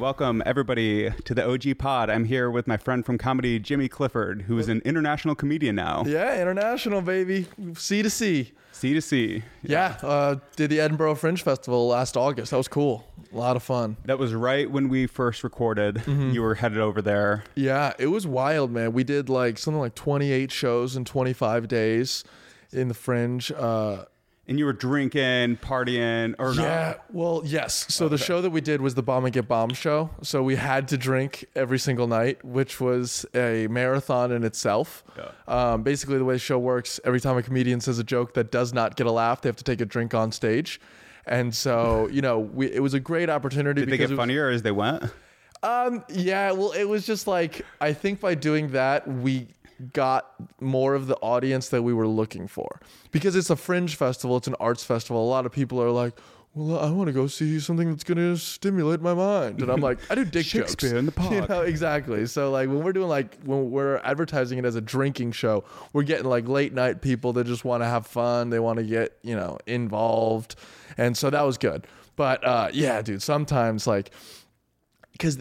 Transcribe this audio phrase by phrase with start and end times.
[0.00, 2.08] Welcome, everybody, to the OG Pod.
[2.08, 6.04] I'm here with my friend from comedy, Jimmy Clifford, who is an international comedian now.
[6.06, 8.52] Yeah, international baby, C to C.
[8.70, 9.42] C to C.
[9.60, 12.52] Yeah, uh, did the Edinburgh Fringe Festival last August.
[12.52, 13.08] That was cool.
[13.32, 13.96] A lot of fun.
[14.04, 15.96] That was right when we first recorded.
[15.96, 16.30] Mm-hmm.
[16.30, 17.42] You were headed over there.
[17.56, 18.92] Yeah, it was wild, man.
[18.92, 22.22] We did like something like 28 shows in 25 days
[22.70, 23.50] in the Fringe.
[23.50, 24.04] Uh,
[24.48, 27.84] And you were drinking, partying, or yeah, well, yes.
[27.94, 30.08] So the show that we did was the Bomb and Get Bomb show.
[30.22, 35.04] So we had to drink every single night, which was a marathon in itself.
[35.46, 38.50] Um, basically, the way the show works, every time a comedian says a joke that
[38.50, 40.80] does not get a laugh, they have to take a drink on stage.
[41.26, 43.82] And so, you know, we, it was a great opportunity.
[43.82, 45.04] Did they because get was- funnier as they went?
[45.62, 49.48] Um, yeah, well, it was just like I think by doing that we
[49.92, 54.36] got more of the audience that we were looking for because it's a fringe festival,
[54.36, 55.24] it's an arts festival.
[55.24, 56.18] A lot of people are like,
[56.54, 59.80] "Well, I want to go see something that's going to stimulate my mind," and I'm
[59.80, 62.26] like, "I do dick jokes." Shakespeare in the You know, exactly.
[62.26, 66.02] So like when we're doing like when we're advertising it as a drinking show, we're
[66.02, 68.50] getting like late night people that just want to have fun.
[68.50, 70.56] They want to get you know involved,
[70.96, 71.86] and so that was good.
[72.16, 74.10] But uh, yeah, dude, sometimes like
[75.12, 75.40] because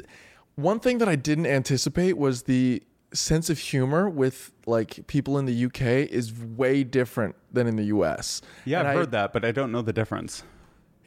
[0.56, 5.46] one thing that I didn't anticipate was the sense of humor with like people in
[5.46, 8.42] the UK is way different than in the US.
[8.66, 10.44] Yeah, And I've I- heard that, but I don't know the difference.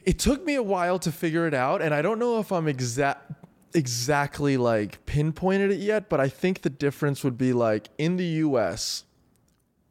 [0.03, 2.67] It took me a while to figure it out, and I don't know if I'm
[2.67, 3.31] exact
[3.73, 8.25] exactly like pinpointed it yet, but I think the difference would be like in the
[8.45, 9.05] US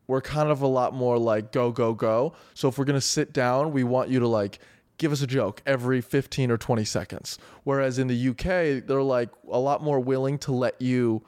[0.06, 2.33] we're kind of a lot more like go go go.
[2.55, 4.58] So if we're going to sit down, we want you to like
[4.98, 7.38] give us a joke every 15 or 20 seconds.
[7.62, 11.22] Whereas in the UK, they're like a lot more willing to let you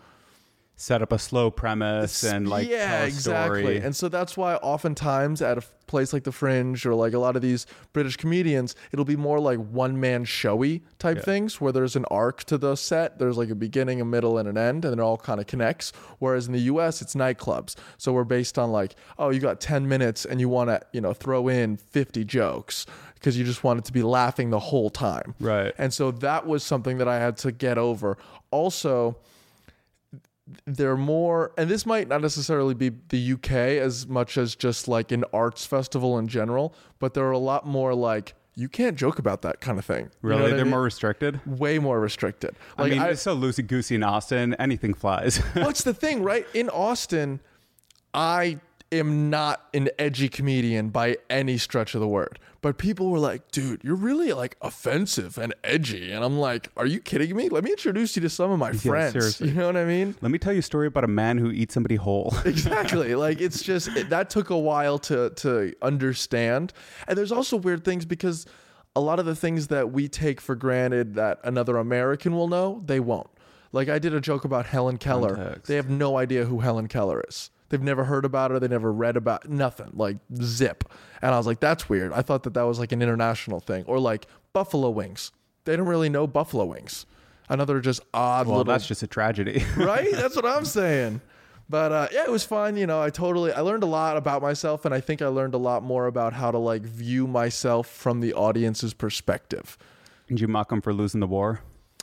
[0.82, 3.60] Set up a slow premise and like yeah, tell a exactly.
[3.62, 3.76] story.
[3.78, 7.36] And so that's why oftentimes at a place like the Fringe or like a lot
[7.36, 11.22] of these British comedians, it'll be more like one man showy type Yeah.
[11.22, 13.20] things where there's an arc to the set.
[13.20, 15.92] There's like a beginning, a middle, and an end, and it all kind of connects.
[16.18, 17.76] Whereas in the US, it's nightclubs.
[17.96, 21.00] So we're based on like, oh, you got 10 minutes and you want to, you
[21.00, 24.90] know, throw in 50 jokes because you just want it to be laughing the whole
[24.90, 25.36] time.
[25.38, 25.72] Right.
[25.78, 28.18] And so that was something that I had to get over.
[28.50, 29.16] Also,
[30.66, 35.12] they're more, and this might not necessarily be the UK as much as just like
[35.12, 39.42] an arts festival in general, but they're a lot more like, you can't joke about
[39.42, 40.10] that kind of thing.
[40.22, 40.42] You know really?
[40.42, 40.70] what I They're mean?
[40.72, 41.40] more restricted?
[41.46, 42.54] way more restricted.
[42.76, 44.54] I mean, I, it's so loosey goosey in Austin.
[44.58, 45.38] Anything flies.
[45.54, 46.46] what's the thing, right?
[46.52, 47.40] In Austin,
[48.12, 48.58] I
[48.90, 52.38] am not an edgy comedian by any stretch of the word.
[52.62, 56.12] But people were like, dude, you're really like offensive and edgy.
[56.12, 57.48] And I'm like, are you kidding me?
[57.48, 59.12] Let me introduce you to some of my friends.
[59.12, 59.48] seriously.
[59.48, 60.14] You know what I mean?
[60.20, 62.32] Let me tell you a story about a man who eats somebody whole.
[62.44, 66.72] exactly like it's just it, that took a while to to understand
[67.08, 68.46] and there's also weird things because
[68.94, 72.82] a lot of the things that we take for granted that another american will know
[72.84, 73.28] they won't
[73.72, 75.66] like i did a joke about helen keller Context.
[75.66, 78.92] they have no idea who helen keller is they've never heard about her they never
[78.92, 80.84] read about nothing like zip
[81.20, 83.84] and i was like that's weird i thought that that was like an international thing
[83.86, 85.32] or like buffalo wings
[85.64, 87.06] they don't really know buffalo wings
[87.48, 89.64] another just odd well, little that's just a tragedy.
[89.76, 90.10] right?
[90.12, 91.20] That's what I'm saying.
[91.68, 92.76] But uh, yeah, it was fun.
[92.76, 95.54] You know, I totally I learned a lot about myself, and I think I learned
[95.54, 99.78] a lot more about how to like view myself from the audience's perspective.
[100.26, 101.60] Did you mock him for losing the war?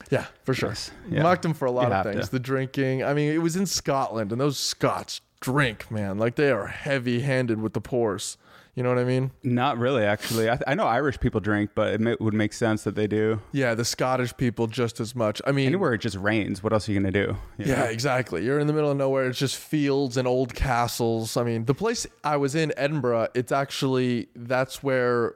[0.10, 0.70] Yeah, for sure.
[0.70, 0.92] Yes.
[1.10, 1.24] Yeah.
[1.24, 2.28] Mocked him for a lot You of things.
[2.28, 2.32] to.
[2.32, 3.04] The drinking.
[3.04, 6.18] I mean, it was in Scotland, and those Scots drink, man.
[6.18, 8.38] Like they are heavy-handed with the pours.
[8.76, 9.32] You know what I mean?
[9.44, 10.50] Not really, actually.
[10.50, 13.42] I, I know Irish people drink, but it would make sense that they do.
[13.52, 15.42] Yeah, the Scottish people just as much.
[15.46, 17.36] I mean, Anywhere it just rains, what else are you gonna do?
[17.58, 17.86] You Yeah, know?
[17.86, 18.46] exactly.
[18.46, 19.28] You're in the middle of nowhere.
[19.28, 21.36] It's just fields and old castles.
[21.36, 25.36] I mean, the place I was in, Edinburgh, it's actually that's where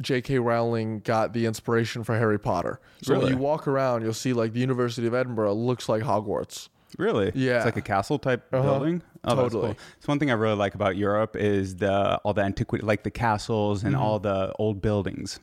[0.00, 0.38] J.K.
[0.38, 2.80] Rowling got the inspiration for Harry Potter.
[3.02, 6.70] So when you walk around, you'll see like the University of Edinburgh looks like Hogwarts.
[6.98, 7.32] Really?
[7.34, 7.56] Yeah.
[7.56, 8.62] It's like a castle type Uh-huh.
[8.62, 9.02] building.
[9.24, 9.74] Oh, that's Totally.
[9.74, 9.78] cool.
[9.98, 13.10] It's one thing I really like about Europe is the all the antiquity, like the
[13.10, 14.02] castles and Mm-hmm.
[14.02, 15.40] all the old buildings.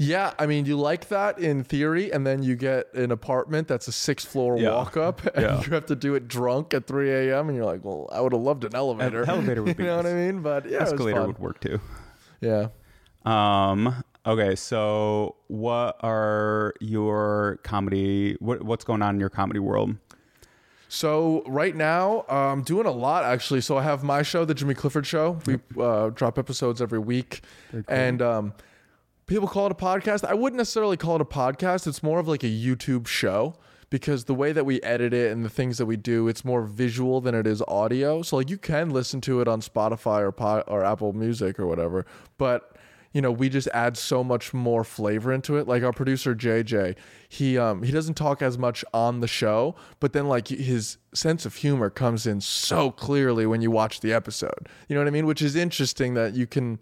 [0.00, 3.88] Yeah, I mean, you like that in theory, and then you get an apartment that's
[3.88, 4.70] a six floor Yeah.
[4.76, 5.60] walk up, and Yeah.
[5.64, 7.48] you have to do it drunk at 3 a.m.
[7.48, 9.24] And you're like, well, I would have loved an elevator.
[9.28, 10.40] elevator would be you know what I mean?
[10.40, 11.80] But yeah, Escalator would work too.
[12.40, 12.68] Yeah.
[13.24, 14.02] Um.
[14.26, 14.54] Okay.
[14.56, 18.36] So, what are your comedy?
[18.40, 19.96] What What's going on in your comedy world?
[20.88, 23.60] So right now, I'm doing a lot actually.
[23.60, 25.38] So I have my show, the Jimmy Clifford Show.
[25.46, 27.42] We uh, drop episodes every week,
[27.88, 28.54] and um,
[29.26, 30.24] people call it a podcast.
[30.24, 31.86] I wouldn't necessarily call it a podcast.
[31.86, 33.54] It's more of like a YouTube show
[33.90, 36.62] because the way that we edit it and the things that we do, it's more
[36.62, 38.22] visual than it is audio.
[38.22, 41.66] So like you can listen to it on Spotify or po- or Apple Music or
[41.66, 42.06] whatever,
[42.38, 42.76] but
[43.18, 45.66] you know, we just add so much more flavor into it.
[45.66, 46.94] Like our producer JJ,
[47.28, 51.44] he um he doesn't talk as much on the show, but then like his sense
[51.44, 54.68] of humor comes in so clearly when you watch the episode.
[54.86, 55.26] You know what I mean?
[55.26, 56.78] Which is interesting that you can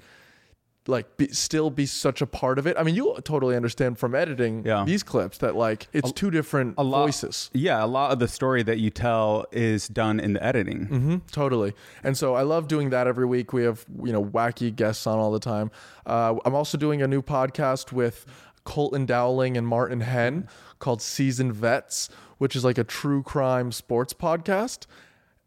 [0.89, 2.77] like be, still be such a part of it.
[2.79, 4.85] I mean, you totally understand from editing Yeah.
[4.85, 7.51] these clips that like it's two different lot- voices.
[7.53, 10.87] Yeah, a lot of the story that you tell is done in the editing.
[10.87, 11.73] hmm totally.
[12.05, 13.53] And so I love doing that every week.
[13.53, 15.71] We have you know wacky guests on all the time.
[16.07, 18.27] Uh, I'm also doing a new podcast with
[18.65, 20.49] Colton Dowling and Martin Hen
[20.79, 22.09] called Seasoned Vets,
[22.39, 24.87] which is like a true crime sports podcast.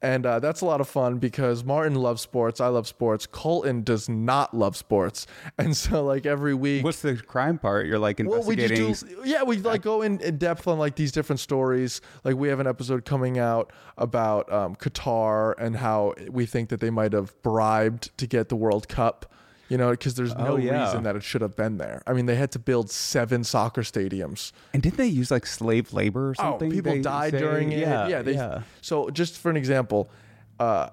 [0.02, 2.62] And uh, that's a lot of fun because Martin loves sports.
[2.62, 3.26] I love sports.
[3.26, 5.28] Colton does not love sports.
[5.58, 7.86] And so, like, every week, What's the crime part?
[7.86, 8.88] You're like well, we investigating.
[8.88, 12.00] just do, yeah, we like go in, in depth on like these different stories.
[12.24, 16.80] Like we have an episode coming out about um, Qatar and how we think that
[16.80, 19.32] they might have bribed to get the World Cup.
[19.70, 20.86] You know, because there's no Oh, yeah.
[20.86, 22.02] reason that it should have been there.
[22.08, 24.52] I mean, they had to build seven soccer stadiums.
[24.74, 26.48] and didn't they use like slave labor or something?
[26.48, 26.72] Oh, something?
[26.72, 27.40] people they died say?
[27.40, 27.80] during it.
[27.80, 28.64] Yeah, Yeah, they, yeah.
[28.82, 30.10] So just for an example,
[30.60, 30.90] uh,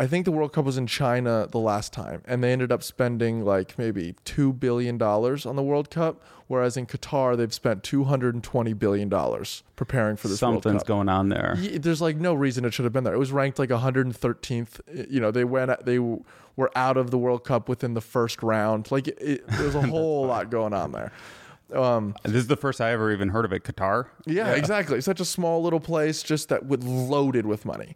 [0.00, 2.84] I think the World Cup was in China the last time, and they ended up
[2.84, 7.82] spending like maybe two billion dollars on the World Cup, whereas in Qatar they've spent
[7.82, 10.86] two hundred and twenty billion dollars preparing for this World Something's Cup.
[10.88, 11.56] going on there.
[11.58, 13.14] There's like no reason it should have been there.
[13.14, 14.80] It was ranked like 113th.
[15.10, 18.90] You know, they went they were out of the World Cup within the first round.
[18.92, 21.12] Like it, it, there was a whole lot going on there.
[21.74, 23.62] Um, This is the first I ever even heard of it.
[23.64, 24.06] Qatar.
[24.26, 25.00] yeah, exactly.
[25.00, 27.94] Such a small little place, just that with loaded with money.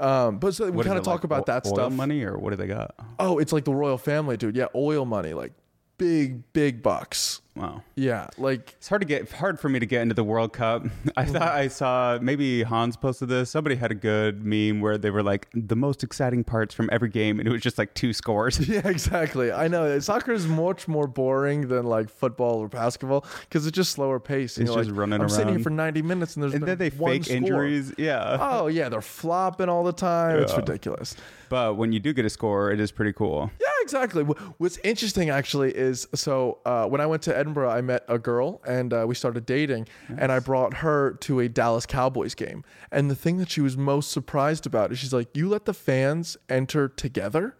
[0.00, 1.92] Um, but so we kind of talk like about that oil stuff.
[1.92, 2.94] money or what do they got?
[3.18, 4.56] Oh, it's like the royal family, dude.
[4.56, 5.52] Yeah, oil money, like
[5.98, 7.40] big, big bucks.
[7.58, 7.82] Wow.
[7.96, 10.84] Yeah, like It's hard to get hard for me to get into the World Cup.
[11.16, 13.50] I thought I saw maybe Hans posted this.
[13.50, 17.08] Somebody had a good meme where they were like the most exciting parts from every
[17.08, 18.66] game, and it was just like two scores.
[18.68, 19.50] yeah, exactly.
[19.50, 23.92] I know soccer is much more boring than like football or basketball because it's just
[23.92, 24.58] slower pace.
[24.58, 26.90] It's just like, running I'm sitting here for 90 minutes and there's and then they
[26.90, 27.36] fake score.
[27.36, 27.92] injuries.
[27.98, 28.36] Yeah.
[28.58, 30.38] Oh yeah, they're flopping all the time.
[30.38, 31.14] It's ridiculous.
[31.48, 33.50] But when you do get a score, it is pretty cool.
[33.60, 34.22] Yeah, exactly.
[34.24, 38.60] What's interesting actually is so uh, when I went to Edinburgh, I met a girl
[38.66, 42.64] and uh, we started dating, and I brought her to a Dallas Cowboys game.
[42.92, 45.74] And the thing that she was most surprised about is she's like, "You let the
[45.74, 47.56] fans enter together,"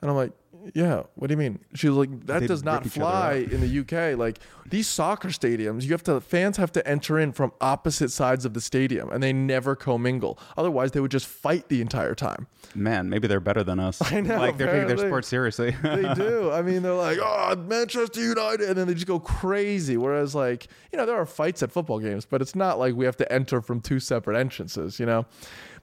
[0.00, 0.32] and I'm like.
[0.74, 1.58] Yeah, what do you mean?
[1.74, 4.18] She's like, that They does not rip each other fly in the UK.
[4.18, 8.44] Like these soccer stadiums, you have to fans have to enter in from opposite sides
[8.44, 10.38] of the stadium, and they never commingle.
[10.56, 12.46] Otherwise, they would just fight the entire time.
[12.74, 14.00] Man, maybe they're better than us.
[14.12, 15.70] I know, Like they're taking their sport seriously.
[15.82, 16.50] they do.
[16.50, 19.96] I mean, they're like, oh, Manchester United, and then they just go crazy.
[19.96, 23.04] Whereas, like, you know, there are fights at football games, but it's not like we
[23.04, 25.26] have to enter from two separate entrances, you know.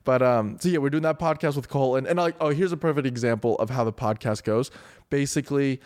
[0.03, 2.71] But um, so yeah, we're doing that podcast with Cole, and and like, oh, here's
[2.71, 4.71] a perfect example of how the podcast goes.
[5.09, 5.81] Basically.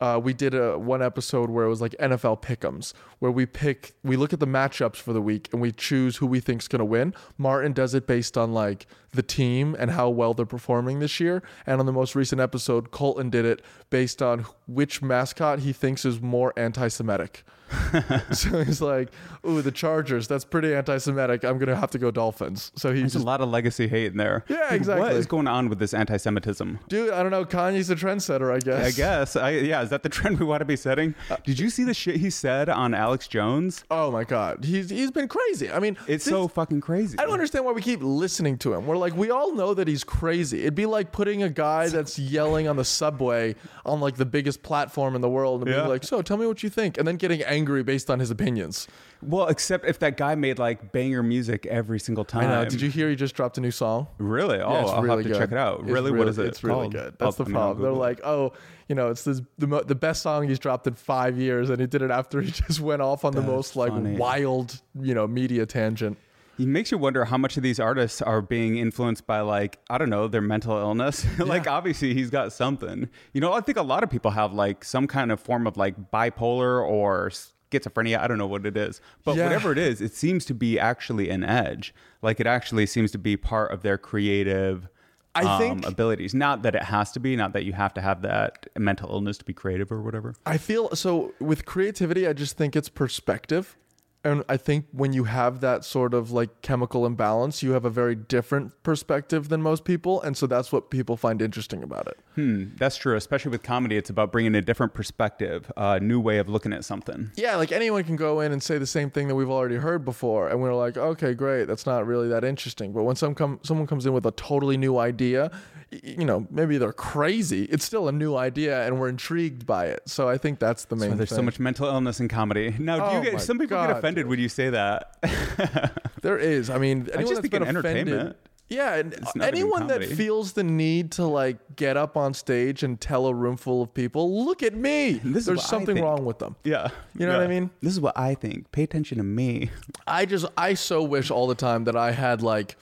[0.00, 3.92] Uh, we did a one episode where it was like NFL pick'ems, where we pick,
[4.02, 6.86] we look at the matchups for the week and we choose who we think's gonna
[6.86, 7.12] win.
[7.36, 11.42] Martin does it based on like the team and how well they're performing this year.
[11.66, 16.04] And on the most recent episode, Colton did it based on which mascot he thinks
[16.04, 17.44] is more anti-Semitic.
[18.32, 19.10] so he's like,
[19.46, 20.26] "Ooh, the Chargers.
[20.26, 21.44] That's pretty anti-Semitic.
[21.44, 24.06] I'm gonna have to go Dolphins." So he's There's just, a lot of legacy hate
[24.10, 24.44] in there.
[24.48, 25.06] Yeah, exactly.
[25.06, 26.80] What is going on with this anti-Semitism?
[26.88, 27.44] dude, I don't know.
[27.44, 28.86] Kanye's a trendsetter, I guess.
[28.86, 29.36] I guess.
[29.36, 31.14] I, yeah, is that the trend we want to be setting?
[31.30, 33.84] Uh, did you see the shit he said on Alex Jones?
[33.90, 35.70] Oh my God, he's he's been crazy.
[35.70, 37.18] I mean, It's this- so fucking crazy.
[37.20, 38.86] I don't understand why we keep listening to him.
[38.86, 40.60] We're like, we all know that he's crazy.
[40.60, 44.62] It'd be like putting a guy that's yelling on the subway on like the biggest
[44.62, 45.78] platform in the world and Yeah.
[45.78, 48.30] being like, so tell me what you think, and then getting angry based on his
[48.30, 48.86] opinions.
[49.22, 52.44] Well, except if that guy made like banger music every single time.
[52.44, 52.64] I know.
[52.68, 54.06] Did you hear he just dropped a new song?
[54.18, 54.60] Really?
[54.60, 55.38] Oh, Yeah, I'll really have to good.
[55.38, 55.80] check it out.
[55.80, 56.10] It's Really?
[56.12, 56.46] what is it?
[56.46, 56.92] It's really called?
[56.92, 57.14] good.
[57.18, 57.82] That's I'll- the I mean, I'll problem.
[57.82, 58.52] They're like, oh,
[58.88, 61.80] you know, it's this the mo- the best song he's dropped in five years, and
[61.80, 64.16] he did it after he just went off on the most like funny.
[64.16, 66.16] wild, you know, media tangent.
[66.60, 69.96] It makes you wonder how much of these artists are being influenced by like I
[69.96, 71.24] don't know their mental illness.
[71.38, 71.72] like Yeah.
[71.72, 73.08] obviously he's got something.
[73.32, 75.76] You know, I think a lot of people have like some kind of form of
[75.78, 77.30] like bipolar or
[77.70, 78.18] schizophrenia.
[78.18, 79.44] I don't know what it is, but Yeah.
[79.44, 81.94] whatever it is, it seems to be actually an edge.
[82.20, 84.88] Like it actually seems to be part of their creative.
[85.34, 86.34] I um, think- abilities.
[86.34, 87.36] Not that it has to be.
[87.36, 90.34] Not that you have to have that mental illness to be creative or whatever.
[90.44, 92.26] I feel so with creativity.
[92.28, 93.76] I just think it's perspective.
[94.22, 97.90] And I think when you have that sort of like chemical imbalance, you have a
[97.90, 100.20] very different perspective than most people.
[100.20, 102.18] And so that's what people find interesting about it.
[102.34, 103.16] Hmm, that's true.
[103.16, 106.84] Especially with comedy, it's about bringing a different perspective, a new way of looking at
[106.84, 107.30] something.
[107.36, 110.04] Yeah, like anyone can go in and say the same thing that we've already heard
[110.04, 112.92] before, and we're like, okay, great, that's not really that interesting.
[112.92, 115.50] But when some come, someone comes in with a totally new idea,
[115.90, 117.64] you know, maybe they're crazy.
[117.64, 120.02] It's still a new idea, and we're intrigued by it.
[120.06, 121.10] So I think that's the main.
[121.10, 122.74] Why there's so much mental illness in comedy.
[122.78, 125.16] Now, do Oh you get some people God, get offended when you say that?
[126.22, 126.68] There is.
[126.68, 127.86] I mean, anyone just that's think been offended.
[127.86, 128.36] entertainment.
[128.68, 133.26] Yeah, and anyone that feels the need to like get up on stage and tell
[133.26, 136.56] a room full of people, "Look at me." There's something wrong with them.
[136.62, 136.88] yeah,
[137.18, 137.70] You know what I mean?
[137.80, 138.70] This is what I think.
[138.70, 139.70] Pay attention to me.
[140.06, 142.76] I just I so wish all the time that I had like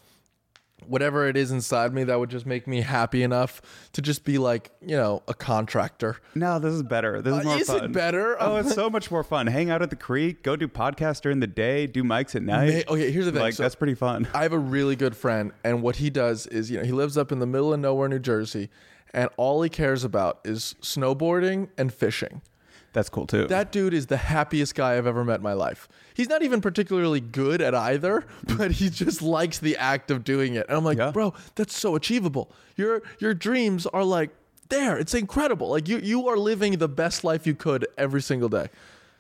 [0.88, 3.60] whatever it is inside me that would just make me happy enough
[3.92, 6.16] to just be like, you know, a contractor.
[6.34, 7.20] No, this is better.
[7.22, 7.84] This is Uh, more is fun.
[7.84, 8.36] it better?
[8.40, 9.46] Oh, it's so much more fun.
[9.46, 12.86] Hang out at the creek, go do podcasts during the day, do mics at night.
[12.88, 13.40] Ma- okay, here's the thing.
[13.42, 14.26] Like So- that's pretty fun.
[14.34, 17.16] I have a really good friend, and what he does is, you know, he lives
[17.18, 18.70] up in the middle of nowhere, New Jersey,
[19.14, 22.42] and all he cares about is snowboarding and fishing.
[22.92, 23.46] That's cool too.
[23.46, 25.88] That dude is the happiest guy I've ever met in my life.
[26.14, 28.24] He's not even particularly good at either,
[28.56, 30.66] but he just likes the act of doing it.
[30.68, 31.10] And I'm like, Yeah.
[31.10, 32.50] bro, that's so achievable.
[32.76, 34.30] Your your dreams are like
[34.70, 34.98] there.
[34.98, 35.68] It's incredible.
[35.68, 38.68] Like you you are living the best life you could every single day.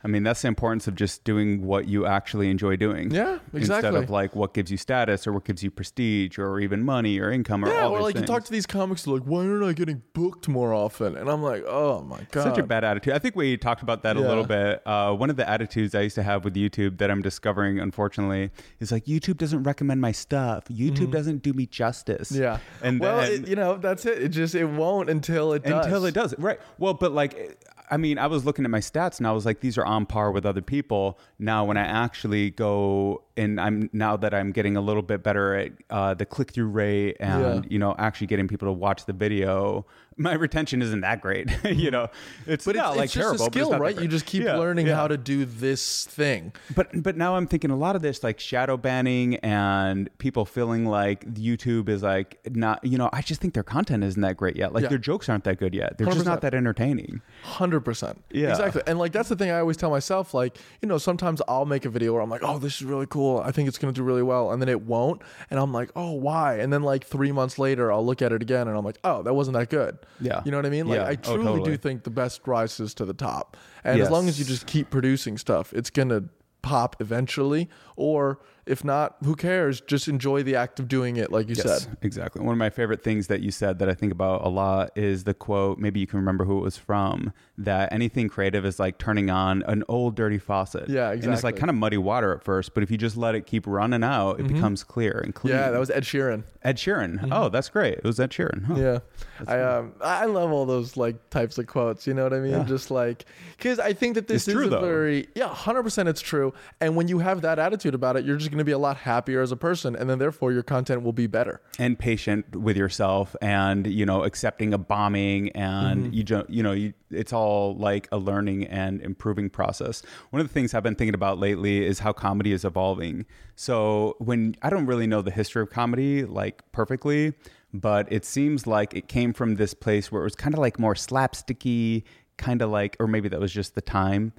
[0.04, 3.10] I mean, that's the importance of just doing what you actually enjoy doing.
[3.10, 3.60] Yeah, exactly.
[3.60, 7.18] Instead of like what gives you status or what gives you prestige or even money
[7.18, 8.28] or income or Yeah, all or like things.
[8.28, 11.16] you talk to these comics, like, why aren't I getting booked more often?
[11.16, 13.12] And I'm like, oh my god, Such a bad attitude.
[13.12, 14.86] I think we talked about that a little bit.
[14.86, 18.50] Uh, one of the attitudes I used to have with YouTube that I'm discovering, unfortunately,
[18.78, 20.64] is like YouTube doesn't recommend my stuff.
[20.70, 22.30] YouTube doesn't do me justice.
[22.30, 22.42] Mm-hmm.
[22.42, 24.22] Yeah, and well, then, it, you know, that's it.
[24.22, 25.84] It just it won't until it does.
[25.86, 27.58] until it does right well but like
[27.90, 30.06] i mean i was looking at my stats and i was like these are on
[30.06, 34.76] par with other people now when i actually go and i'm now that i'm getting
[34.76, 37.70] a little bit better at uh, the click-through rate and Yeah.
[37.70, 39.86] you know actually getting people to watch the video
[40.18, 41.90] my retention isn't that great you mm-hmm.
[41.90, 42.08] know
[42.46, 43.98] it's But not it's, like it's just terrible a skill, right?
[44.00, 44.96] You just keep Yeah, learning yeah.
[44.96, 46.52] how to do this thing.
[46.74, 50.84] But but now I'm thinking a lot of this like shadow banning and people feeling
[50.86, 54.56] like YouTube is like not you know I just think their content isn't that great
[54.56, 54.72] yet.
[54.72, 54.88] Like Yeah.
[54.88, 55.98] their jokes aren't that good yet.
[55.98, 56.24] They're just 100%.
[56.24, 57.20] not that entertaining.
[57.42, 58.22] Hundred percent.
[58.30, 58.50] Yeah.
[58.50, 58.82] Exactly.
[58.86, 60.34] And like that's the thing I always tell myself.
[60.34, 63.06] Like you know, sometimes I'll make a video where I'm like, oh, this is really
[63.06, 63.38] cool.
[63.38, 66.12] I think it's gonna do really well, and then it won't, and I'm like, oh,
[66.12, 66.56] why?
[66.58, 69.22] And then like three months later, I'll look at it again, and I'm like, oh,
[69.22, 69.98] that wasn't that good.
[70.20, 70.42] Yeah.
[70.44, 70.88] You know what I mean?
[70.88, 71.06] Like Yeah.
[71.06, 71.70] I Oh, truly totally.
[71.70, 74.90] do think the best rises to the top, and as long as you just keep
[74.90, 76.24] producing stuff, it's gonna
[76.62, 77.68] pop eventually.
[77.96, 79.80] Or if not, who cares?
[79.80, 81.96] Just enjoy the act of doing it, like you Yes, said.
[82.02, 82.42] exactly.
[82.42, 85.24] One of my favorite things that you said that I think about a lot is
[85.24, 88.98] the quote, maybe you can remember who it was from, that anything creative is like
[88.98, 90.88] turning on an old dirty faucet.
[90.88, 91.24] Yeah, exactly.
[91.26, 91.54] And it's like.
[91.54, 91.58] Mm-hmm.
[91.60, 94.38] kind of muddy water at first, but if you just let it keep running out,
[94.38, 95.54] it becomes clear and clean.
[95.54, 96.44] Yeah, that was Ed Sheeran.
[96.62, 97.28] Ed Sheeran.
[97.32, 97.94] Oh, that's great.
[97.94, 98.64] It was Ed Sheeran.
[98.64, 98.74] Huh.
[98.76, 98.98] Yeah,
[99.46, 102.06] I um I love all those like types of quotes.
[102.06, 102.52] You know what I mean?
[102.52, 102.64] Yeah.
[102.64, 103.24] Just like
[103.56, 104.80] because I think that this It's is true, a though.
[104.80, 106.52] very yeah, hundred percent it's true.
[106.80, 108.98] And when you have that attitude about it, you're just going to be a lot
[108.98, 111.60] happier as a person, and then therefore your content will be better.
[111.78, 116.12] and patient with yourself and you know accepting a bombing and Mm-hmm.
[116.14, 120.46] you don't you know you, it's all like a learning and improving process one of
[120.48, 123.24] the things i've been thinking about lately is how comedy is evolving
[123.56, 127.32] so when i don't really know the history of comedy like perfectly
[127.72, 130.78] but it seems like it came from this place where it was kind of like
[130.78, 132.02] more slapsticky
[132.36, 134.32] kind of like or maybe that was just the time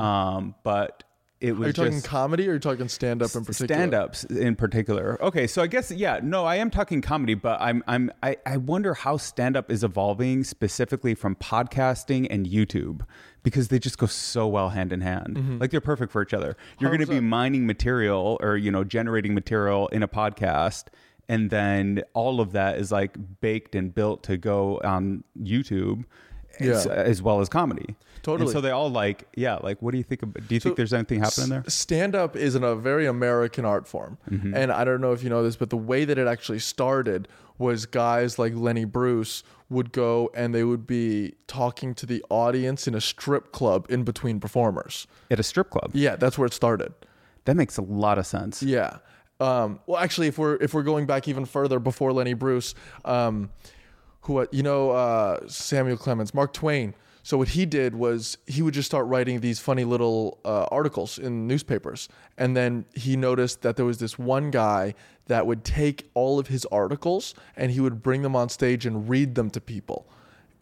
[0.00, 1.04] um but
[1.48, 1.64] it was.
[1.64, 3.74] Are you talking just comedy or are you talking stand up in particular?
[3.76, 7.82] stand-ups in particular okay so i guess yeah no i am talking comedy but i'm
[7.86, 13.02] i'm i, I wonder how stand-up is evolving specifically from podcasting and youtube
[13.42, 15.58] because they just go so well hand in hand Mm-hmm.
[15.58, 18.84] like they're perfect for each other you're going to be mining material or you know
[18.84, 20.84] generating material in a podcast
[21.28, 26.04] and then all of that is like baked and built to go on youtube
[26.60, 28.48] as, as well as comedy Totally.
[28.48, 30.76] and so they all like yeah like what do you think of, do you think
[30.76, 34.18] there's anything happening there Stand up is in a very American art form.
[34.30, 34.54] Mm-hmm.
[34.56, 37.28] And I don't know if you know this, but the way that it actually started
[37.58, 42.88] was guys like Lenny Bruce would go and they would be talking to the audience
[42.88, 45.06] in a strip club in between performers.
[45.30, 46.92] at a strip club Yeah, that's where it started.
[47.44, 48.62] That makes a lot of sense.
[48.62, 48.98] Yeah.
[49.40, 53.50] Um, well, actually, if we're if we're going back even further before Lenny Bruce, um,
[54.22, 56.94] who you know uh, Samuel Clemens, Mark Twain.
[57.24, 61.18] So what he did was he would just start writing these funny little uh, articles
[61.18, 64.94] in newspapers, and then he noticed that there was this one guy
[65.28, 69.08] that would take all of his articles and he would bring them on stage and
[69.08, 70.06] read them to people.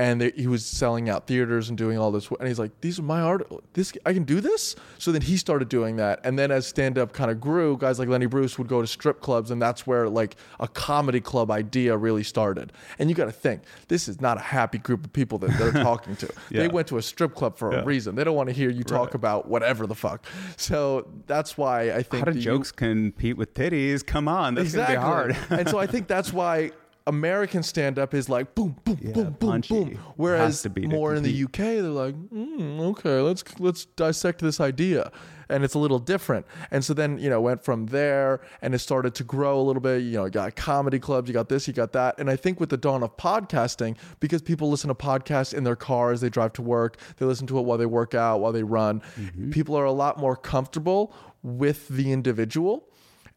[0.02, 2.28] And they, he was selling out theaters and doing all this.
[2.38, 3.42] And he's like, "These are my art.
[3.74, 6.98] This I can do this." So then he started doing that, and then as stand
[6.98, 9.86] up kind of grew, guys like Lenny Bruce would go to strip clubs, and that's
[9.86, 12.72] where like a comedy club idea really started.
[12.98, 15.72] And you got to think, this is not a happy group of people that they're
[15.90, 16.28] talking to.
[16.50, 16.62] Yeah.
[16.62, 17.80] They went to a strip club for Yeah.
[17.80, 18.14] a reason.
[18.16, 19.14] They don't want to hear you talk Right.
[19.14, 20.24] about whatever the fuck.
[20.56, 24.04] So that's why I think How do jokes compete with titties?
[24.04, 24.96] Come on, that's exactly.
[24.96, 25.60] gonna be hard.
[25.60, 26.72] and so I think that's why
[27.06, 29.74] American stand up is like boom, boom, Yeah, boom, boom, punchy.
[29.84, 29.98] boom.
[30.16, 31.44] Whereas to be to more in the.
[31.44, 35.10] UK, they're like, mm, okay, let's let's dissect this idea,
[35.48, 36.46] and it's a little different.
[36.70, 39.82] And so then you know went from there, and it started to grow a little
[39.82, 40.02] bit.
[40.02, 42.60] You know, you got comedy clubs, you got this, you got that, and I think
[42.60, 46.28] with the dawn of podcasting, because people listen to podcasts in their cars, as they
[46.30, 49.00] drive to work, they listen to it while they work out, while they run.
[49.18, 49.50] Mm-hmm.
[49.50, 52.88] People are a lot more comfortable with the individual.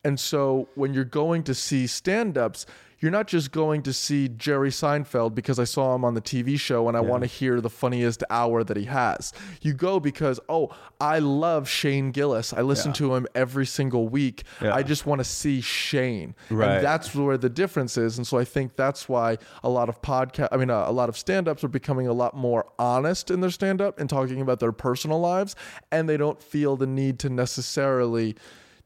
[0.03, 2.67] And so when you're going to see stand ups,
[2.99, 6.59] you're not just going to see Jerry Seinfeld because I saw him on the TV
[6.59, 9.33] show and I want to hear the funniest hour that he has.
[9.61, 10.69] You go because, oh,
[11.01, 12.53] I love Shane Gillis.
[12.53, 12.95] I listen Yeah.
[12.95, 14.43] to him every single week.
[14.61, 14.73] Yeah.
[14.73, 16.35] I just want to see Shane.
[16.49, 16.77] Right.
[16.77, 18.17] And that's where the difference is.
[18.17, 21.09] And so I think that's why a lot of podcast, I mean, uh, a lot
[21.09, 24.39] of stand ups are becoming a lot more honest in their stand up and talking
[24.41, 25.55] about their personal lives.
[25.91, 28.35] And they don't feel the need to necessarily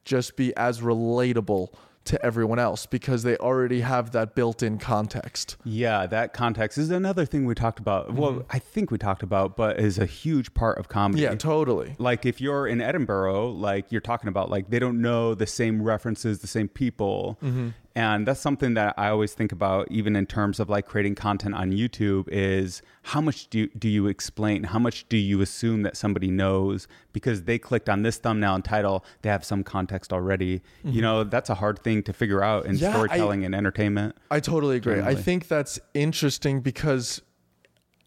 [0.03, 1.69] just be as relatable
[2.09, 5.57] to everyone else because they already have that built in context.
[5.63, 8.13] Yeah, that context is another thing we talked about.
[8.13, 8.41] Well, Mm-hmm.
[8.51, 11.23] I think we talked about, but is a huge part of comedy.
[11.23, 11.95] Yeah, totally.
[11.97, 15.81] like if you're in Edinburgh, like you're talking about, like they don't know the same
[15.81, 17.37] references, the same people.
[17.43, 17.69] Mm-hmm.
[17.99, 21.53] And that's something that I always think about, even in terms of like creating content
[21.53, 24.63] on YouTube, is how much do, do you explain?
[24.63, 28.63] How much do you assume that somebody knows because they clicked on this thumbnail and
[28.63, 30.61] title, they have some context already?
[30.85, 32.83] You know, that's a hard thing to figure out in Mm-hmm.
[32.83, 34.15] Yeah, I- storytelling and entertainment.
[34.31, 35.01] I totally agree.
[35.01, 37.21] I think that's interesting because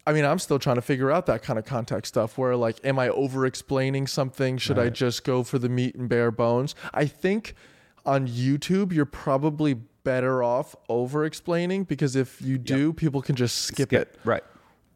[0.07, 2.79] I mean, I'm still trying to figure out that kind of context stuff where like
[2.83, 4.57] am I over explaining something?
[4.57, 6.73] Should I just go for the meat and bare bones?
[6.93, 7.53] I think
[8.05, 13.59] on YouTube you're probably better off over explaining because if you do, people can just
[13.59, 14.43] skip, it Right.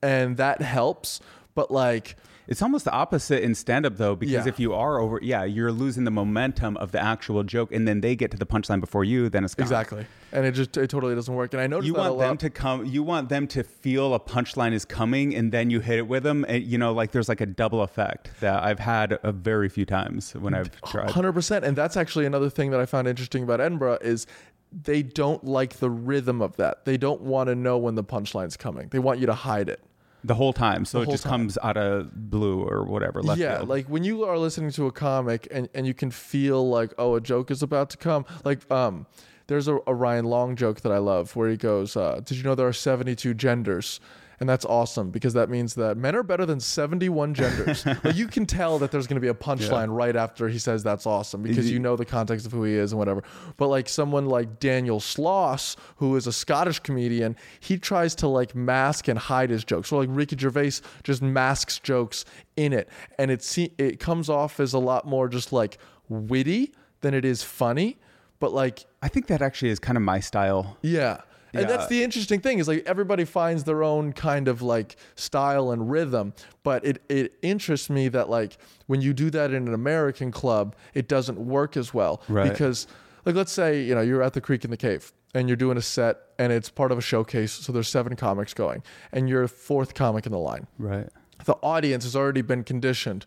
[0.01, 1.19] and that helps.
[1.55, 4.47] But like It's almost the opposite in stand up though, because Yeah.
[4.47, 7.99] if you are over, yeah, you're losing the momentum of the actual joke, and then
[8.01, 9.65] they get to the punchline before you, then it's gone.
[9.65, 10.05] exactly.
[10.31, 11.53] And it just it totally doesn't work.
[11.53, 12.39] And I noticed You that a want them lot.
[12.39, 12.85] to come.
[12.85, 16.23] You want them to feel a punchline is coming, and then you hit it with
[16.23, 16.45] them.
[16.47, 19.85] And you know, like there's like a double effect that I've had a very few
[19.85, 21.11] times when I've tried.
[21.11, 24.25] Hundred percent, and that's actually another thing that I found interesting about Edinburgh is
[24.71, 26.83] they don't like the rhythm of that.
[26.85, 28.89] They don't want to know when the punchline's coming.
[28.89, 29.79] They want you to hide it.
[30.23, 31.31] The whole time, so it just time.
[31.31, 33.21] comes out of blue or whatever.
[33.21, 33.69] Left yeah, field.
[33.69, 37.15] like when you are listening to a comic and, and you can feel like, oh,
[37.15, 38.25] a joke is about to come.
[38.43, 39.05] Like, um,
[39.47, 42.43] there's a, a Ryan Long joke that I love where he goes, uh, "Did you
[42.43, 43.99] know there are 72 genders?"
[44.39, 47.83] And that's awesome because that means that men are better than 71 genders.
[48.03, 50.83] like you can tell that there's going to be a punchline right after he says
[50.83, 53.23] that's awesome because you know the context of who he is and whatever.
[53.57, 58.53] But like someone like Daniel Sloss, who is a Scottish comedian, he tries to like
[58.53, 59.89] mask and hide his jokes.
[59.89, 60.73] So like Ricky Gervais
[61.03, 62.23] just masks jokes
[62.55, 66.73] in it, and it se- it comes off as a lot more just like witty
[67.01, 67.97] than it is funny.
[68.39, 70.77] But like I think that actually is kind of my style.
[70.83, 71.21] yeah.
[71.59, 75.71] And that's the interesting thing is like everybody finds their own kind of like style
[75.71, 79.73] and rhythm, but it it interests me that like when you do that in an
[79.73, 82.49] American club, it doesn't work as well Right.
[82.51, 82.87] because
[83.25, 85.77] like let's say, you know, you're at the Creek and the Cave and you're doing
[85.77, 89.47] a set and it's part of a showcase, so there's seven comics going and you're
[89.47, 91.07] fourth comic in the line Right.
[91.45, 93.25] the audience has already been conditioned.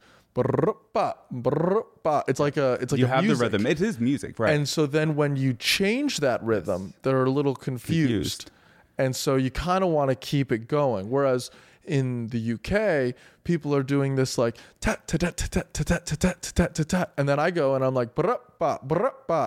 [2.28, 3.38] It's like a it's like you have music.
[3.38, 3.66] the rhythm.
[3.66, 4.54] It is music, right?
[4.54, 8.10] And so then when you change that rhythm, they're a little confused.
[8.10, 8.50] Confused.
[8.98, 11.10] And so you kind of want to keep it going.
[11.10, 11.50] Whereas
[11.84, 13.14] in the UK,
[13.44, 16.88] people are doing this like tat tat tat tat tat tat tat tat tat tat
[16.88, 17.12] tat.
[17.16, 18.78] And then I go and I'm like brr-ba.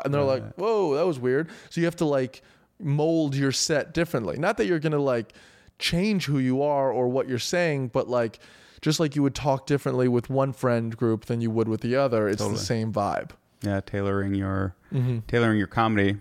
[0.04, 2.42] and they're like, "Whoa, that was weird." So you have to like
[2.80, 4.38] mold your set differently.
[4.38, 5.34] Not that you're to like
[5.80, 8.40] change who you are or what you're saying, but like
[8.84, 11.96] just like you would talk differently with one friend group than you would with the
[11.96, 12.60] other, it's Totally.
[12.60, 13.32] the same vibe.
[13.64, 15.20] yeah, tailoring your Mm-hmm.
[15.28, 16.18] tailoring your comedy.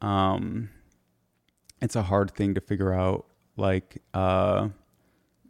[0.00, 0.68] Um,
[1.80, 4.68] it's a hard thing to figure out, like uh,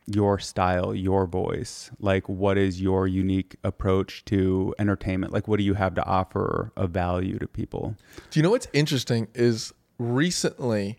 [0.06, 1.90] your style, your voice.
[1.98, 5.32] Like, what is your unique approach to entertainment?
[5.32, 7.96] Like, what do you have to offer of value to people?
[8.30, 10.98] Do you know what's interesting is recently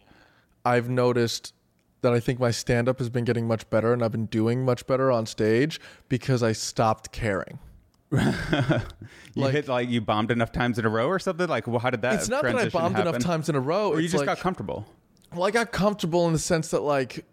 [0.65, 1.54] I've noticed
[2.01, 4.63] that I think my stand up has been getting much better and I've been doing
[4.63, 5.79] much better on stage
[6.10, 7.60] because I stopped caring.
[9.34, 11.47] You Like- hit like you bombed enough times in a row or something.
[11.47, 12.13] Like, well, how did that?
[12.15, 13.10] it's not that I bombed happen?
[13.13, 13.89] enough times in a row.
[13.91, 14.86] or you just like, got comfortable.
[15.34, 17.25] well, I got comfortable in the sense that like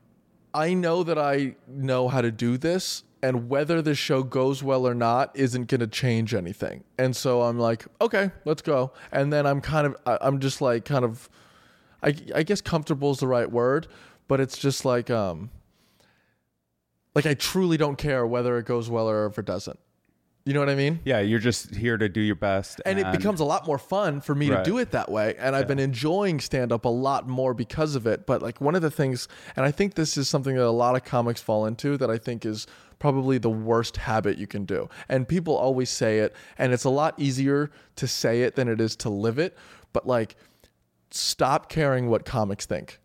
[0.54, 4.86] I know that I know how to do this, and whether the show goes well
[4.86, 6.82] or not isn't going to change anything.
[6.98, 8.92] And so I'm like, okay, let's go.
[9.12, 11.30] And then I'm kind of, I'm just like, kind of,
[12.02, 13.86] I, I guess comfortable is the right word,
[14.28, 15.50] but it's just like, um,
[17.14, 19.78] like I truly don't care whether it goes well or if it doesn't.
[20.44, 20.98] You know what I mean?
[21.04, 22.80] Yeah, you're just here to do your best.
[22.84, 24.64] and it becomes a lot more fun for me Right.
[24.64, 27.94] to do it that way and i've been enjoying stand up a lot more because
[27.94, 30.64] of it but like one of the things and i think this is something that
[30.64, 32.66] a lot of comics fall into that i think is
[32.98, 36.90] probably the worst habit you can do and people always say it and it's a
[36.90, 39.56] lot easier to say it than it is to live it
[39.92, 40.34] but like
[41.12, 43.00] stop caring what comics think Th-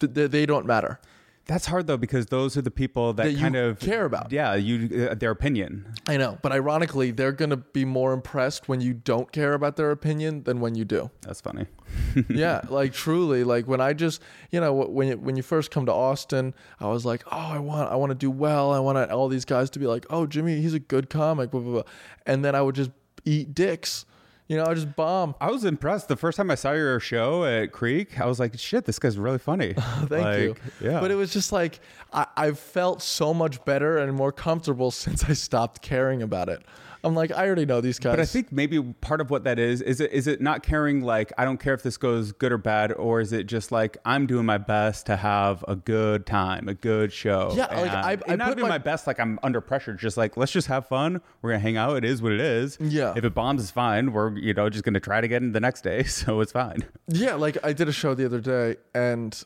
[0.00, 1.00] they, they don't matter
[1.46, 4.30] That's hard though because those are the people that, That kind of care about.
[4.30, 5.92] Yeah, you uh, their opinion.
[6.06, 9.74] i know but ironically they're going to be more impressed when you don't care about
[9.76, 11.66] their opinion than when you do That's funny.
[12.28, 15.86] yeah, like truly, like when I just, you know, when you, when you first come
[15.86, 18.72] to Austin, I was like, oh, I want, I want to do well.
[18.72, 21.60] I want all these guys to be like, oh, Jimmy, he's a good comic, blah
[21.60, 21.82] blah blah,
[22.26, 22.92] and then I would just
[23.24, 24.06] eat dicks,
[24.50, 25.36] you know, I just bomb.
[25.40, 28.18] I was impressed the first time I saw your show at Creek.
[28.20, 29.74] I was like, "Shit, this guy's really funny."
[30.06, 30.56] Thank you.
[30.80, 31.78] Yeah, But it was just like
[32.12, 36.64] I, I've felt so much better and more comfortable since I stopped caring about it.
[37.02, 38.12] I'm like, I already know these guys.
[38.12, 41.02] But I think maybe part of what that is is it is it not caring
[41.02, 43.96] like I don't care if this goes good or bad, or is it just like
[44.04, 47.52] I'm doing my best to have a good time, a good show?
[47.54, 49.94] Yeah, like, and, I- and I not doing my- my, best like I'm under pressure.
[49.94, 51.20] Just like let's just have fun.
[51.42, 51.96] We're gonna hang out.
[51.96, 52.76] It is what it is.
[52.80, 53.14] Yeah.
[53.16, 54.12] If it bombs, it's fine.
[54.12, 56.84] We're you know just gonna try it again the next day, so it's fine.
[57.08, 59.42] Yeah, like I did a show the other day and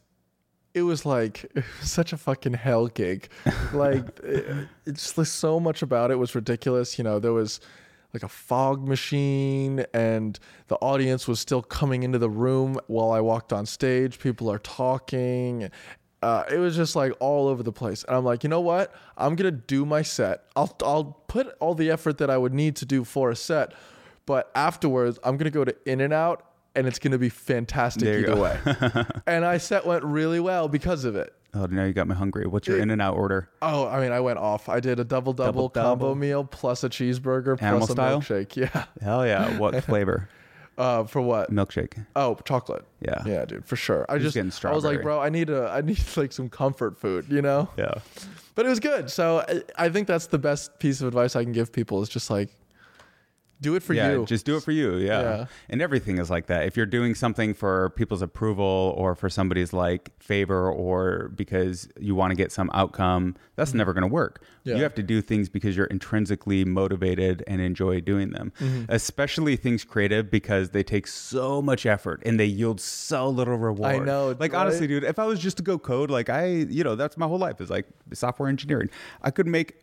[0.74, 3.28] it was like it was such a fucking hell gig.
[3.72, 6.98] Like it- it's just so much about it was ridiculous.
[6.98, 7.60] You know, there was
[8.12, 13.20] like a fog machine and the audience was still coming into the room while I
[13.20, 14.18] walked on stage.
[14.20, 15.68] People are talking.
[16.22, 18.04] Uh, it was just like all over the place.
[18.04, 18.94] And I'm like, you know what?
[19.18, 20.44] I'm gonna do my set.
[20.56, 23.72] I'll I'll put all the effort that I would need to do for a set,
[24.26, 28.58] but afterwards I'm gonna go to In-N-Out and it's gonna be fantastic There either way.
[29.26, 31.32] and I set went really well because of it.
[31.54, 32.46] Oh, now you got me hungry.
[32.46, 33.48] What's your in and out order?
[33.62, 34.68] Oh, I mean, I went off.
[34.68, 38.20] I did a double double combo meal plus a cheeseburger Animal plus a style?
[38.20, 38.56] milkshake.
[38.74, 38.84] Yeah.
[39.00, 39.56] Hell yeah!
[39.58, 40.28] What flavor?
[40.76, 41.52] Uh, for what?
[41.52, 42.04] Milkshake.
[42.16, 42.84] Oh, chocolate.
[43.00, 43.22] Yeah.
[43.24, 44.04] Yeah, dude, for sure.
[44.08, 46.98] I just getting I was like, bro, I need a I need like some comfort
[46.98, 47.68] food, you know?
[47.76, 47.94] Yeah.
[48.56, 49.10] But it was good.
[49.10, 52.08] So I, I think that's the best piece of advice I can give people is
[52.08, 52.50] just like
[53.64, 54.00] do it for you.
[54.00, 54.24] yeah, you.
[54.27, 54.96] just do it for you.
[54.96, 55.20] Yeah.
[55.22, 55.46] Yeah.
[55.68, 56.66] And everything is like that.
[56.66, 62.14] If you're doing something for people's approval or for somebody's like favor or because you
[62.14, 64.40] want to get some outcome, that's never going to work.
[64.42, 64.68] Mm-hmm.
[64.70, 64.77] Yeah.
[64.77, 68.53] You have to do things because you're intrinsically motivated and enjoy doing them.
[68.61, 68.85] Mm-hmm.
[68.88, 73.94] Especially things creative because they take so much effort and they yield so little reward.
[73.94, 74.61] I know, Like right?
[74.61, 77.27] honestly, dude, if I was just to go code, like I, you know, that's my
[77.27, 78.90] whole life is like software engineering.
[79.22, 79.77] I could make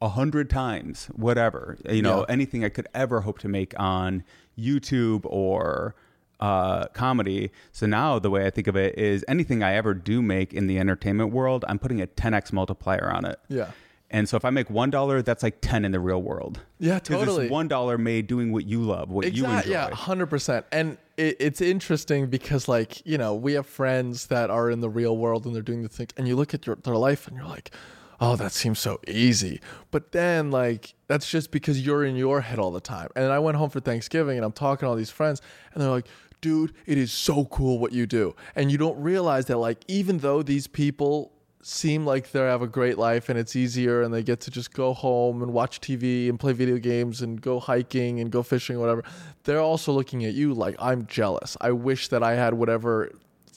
[0.00, 2.24] a hundred times whatever you know Yeah.
[2.28, 4.22] anything i could ever hope to make on
[4.58, 5.94] youtube or
[6.40, 10.22] uh, comedy so now the way i think of it is anything i ever do
[10.22, 13.72] make in the entertainment world i'm putting a 10x multiplier on it Yeah.
[14.08, 17.00] and so if i make one dollar that's like 10 in the real world Yeah,
[17.00, 17.48] totally.
[17.48, 20.64] one dollar made doing what you love what you enjoy Yeah, hundred percent.
[20.70, 24.88] And it, it's interesting because, like, you know, we have friends that are in the
[24.88, 27.36] real world and they're doing the thing, and you look at your, their life and
[27.36, 27.72] you're like,
[28.20, 29.60] oh, that seems so easy.
[29.90, 33.08] But then, like, that's just because you're in your head all the time.
[33.16, 35.40] And I went home for Thanksgiving and I'm talking to all these friends,
[35.72, 36.06] and they're like,
[36.40, 38.34] dude, it is so cool what you do.
[38.54, 42.68] And you don't realize that, like, even though these people seem like they have a
[42.68, 46.28] great life and it's easier and they get to just go home and watch TV
[46.28, 49.02] and play video games and go hiking and go fishing whatever.
[49.44, 51.56] They're also looking at you like I'm jealous.
[51.60, 53.10] I wish that I had whatever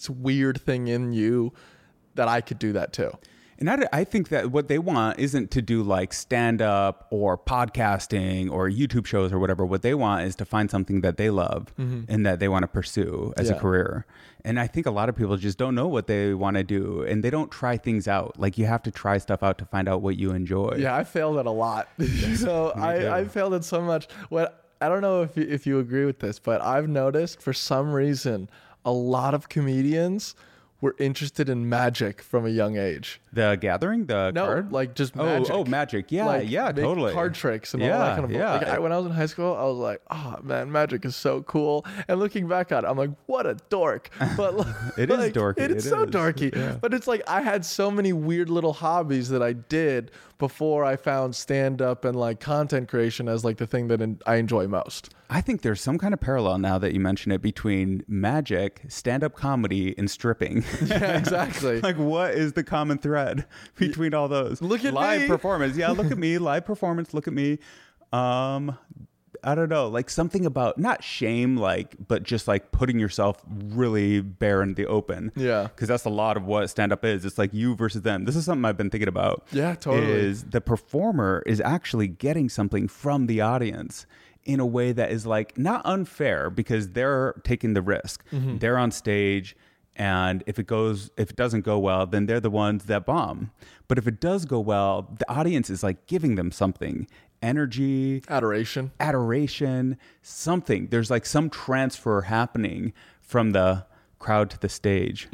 [0.10, 1.54] weird thing in you
[2.16, 3.12] that I could do that too.
[3.62, 7.38] And I, I think that what they want isn't to do like stand up or
[7.38, 9.66] podcasting or YouTube shows or whatever.
[9.66, 12.68] What they want is to find something that they love and that they want to
[12.68, 13.54] pursue as Mm-hmm.
[13.54, 13.58] Yeah.
[13.58, 14.06] a career.
[14.44, 17.04] And I think a lot of people just don't know what they want to do
[17.04, 18.40] and they don't try things out.
[18.40, 20.78] Like you have to try stuff out to find out what you enjoy.
[20.80, 21.88] Yeah, I failed at a lot.
[22.36, 22.72] so.
[22.76, 24.08] I, I failed at so much.
[24.30, 27.54] What I don't know if you, if you agree with this, but I've noticed for
[27.54, 28.50] some reason
[28.84, 30.34] a lot of comedians
[30.82, 33.22] were interested in magic from a young age.
[33.32, 34.72] The gathering, the No, card?
[34.74, 35.54] like just Oh, magic.
[35.54, 36.12] oh, magic.
[36.12, 37.14] Yeah, Like, yeah, totally.
[37.14, 38.32] Card tricks and all Yeah, that kind of.
[38.32, 38.54] yeah.
[38.54, 41.16] Like I, when I was in high school, I was like, oh man, magic is
[41.16, 41.86] so cool.
[42.08, 44.10] And looking back on it, I'm like, what a dork.
[44.36, 44.68] But like,
[44.98, 45.60] It is dorky.
[45.60, 46.10] It's It so is.
[46.10, 46.56] dorky.
[46.56, 46.78] Yeah.
[46.82, 50.10] But it's like I had so many weird little hobbies that I did
[50.42, 54.20] before I found stand up and like content creation as like the thing that en-
[54.26, 55.14] I enjoy most.
[55.30, 59.24] I think there's some kind of parallel now that you mention it between magic, stand
[59.24, 60.66] up comedy, and stripping.
[60.86, 61.80] Yeah, exactly.
[61.90, 63.46] like what is the common thread
[63.78, 65.00] between all those Look at me.
[65.00, 65.28] live me.
[65.28, 67.60] performance yeah look at me live performance look at me
[68.12, 68.78] um
[69.44, 74.22] i don't know like something about not shame like but just like putting yourself really
[74.22, 75.64] bare in the open Yeah.
[75.64, 78.36] because that's a lot of what stand up is it's like you versus them this
[78.36, 80.12] is something i've been thinking about Yeah, totally.
[80.12, 84.06] is the performer is actually getting something from the audience
[84.44, 88.24] in a way that is like not unfair because they're taking the risk.
[88.32, 88.58] Mm-hmm.
[88.58, 89.56] They're on stage
[89.96, 93.52] and if it goes if it doesn't go well, then they're the ones that bomb.
[93.88, 97.08] But if it does go well, the audience is like giving them something.
[97.42, 98.92] Energy, Adoration.
[99.00, 100.88] adoration, something.
[100.88, 103.86] There's like some transfer happening from the
[104.20, 105.28] crowd to the stage.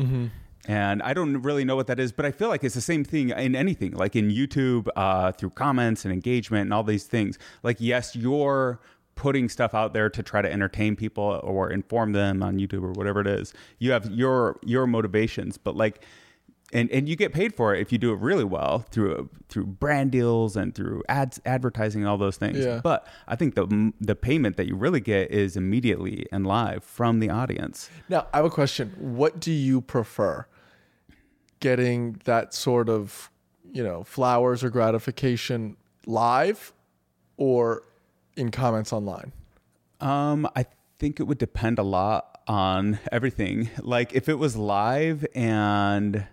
[0.70, 3.04] And I don't really know what that is, but I feel like it's the same
[3.06, 7.38] thing in anything, like in YouTube, uh, through comments and engagement and all these things.
[7.64, 8.80] Like, yes, you're
[9.16, 12.92] putting stuff out there to try to entertain people or inform them on YouTube or
[12.92, 13.54] whatever it is.
[13.80, 16.04] You have your your motivations, but like
[16.74, 19.66] and and you get paid for it if you do it really well through through
[19.66, 22.82] brand deals and through ads advertising and all those things Yeah.
[22.84, 27.20] but i think the the payment that you really get is immediately and live from
[27.20, 28.94] the audience Now, I have a question.
[28.98, 30.46] What do you prefer?
[31.60, 33.32] Getting that sort of,
[33.72, 35.76] you know, flowers or gratification
[36.06, 36.72] live
[37.38, 37.84] or
[38.36, 39.32] in comments online?
[40.00, 40.64] um i
[41.00, 46.28] think it would depend a lot on everything like if it was live and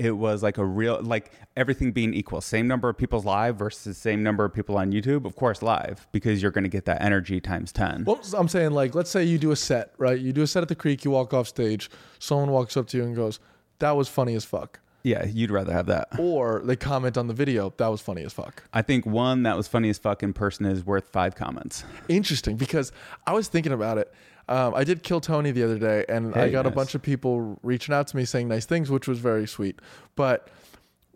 [0.00, 3.98] it was like a real like everything being equal same number of people's live versus
[3.98, 7.00] same number of people on youtube of course live because you're going to get that
[7.02, 10.18] energy times 10 Well, I'm saying, like, let's say you do a set, right?
[10.18, 12.96] You do a set at the creek, you walk off stage, someone walks up to
[12.96, 13.40] you and goes,
[13.78, 14.80] That was funny as fuck.
[15.02, 18.32] yeah you'd rather have that Or they comment on the video, That was funny as
[18.32, 18.62] fuck.
[18.72, 21.84] I think one that was funny as fuck in person is worth five comments.
[22.08, 22.90] Interesting because
[23.26, 24.12] I was thinking about it.
[24.50, 27.02] Um, I did kill Tony the other day, and I Hey, got a bunch of
[27.02, 29.78] people reaching out to me saying nice things, which was very sweet.
[30.16, 30.50] But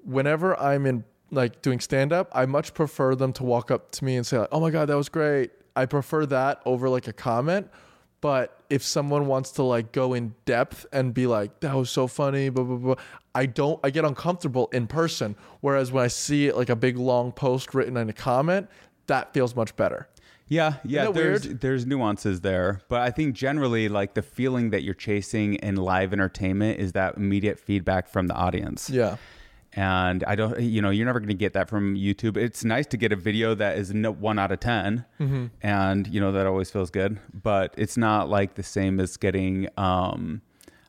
[0.05, 4.05] whenever I'm in like doing stand up, I much prefer them to walk up to
[4.05, 7.09] me and say, like, "Oh my god, that was great." I prefer that over like
[7.09, 7.69] a comment.
[8.21, 12.07] But if someone wants to like go in depth and be like, "That was so
[12.07, 12.95] funny," blah blah blah,
[13.35, 13.81] I don't.
[13.83, 15.35] I get uncomfortable in person.
[15.61, 18.69] Whereas when I see like a big long post written in a comment,
[19.09, 20.09] that feels much better.
[20.49, 21.11] Yeah, yeah.
[21.11, 21.61] There's weird?
[21.61, 26.13] there's nuances there, but I think generally like the feeling that you're chasing in live
[26.13, 28.91] entertainment is that immediate feedback from the audience.
[28.91, 29.17] Yeah.
[29.77, 32.37] And I don't, you know, you're never going to get that from YouTube.
[32.37, 35.47] It's nice to get a video that is no, one out of 10 Mm-hmm.
[35.63, 37.19] and you know that always feels good.
[37.33, 40.43] But it's not like the same as getting, um,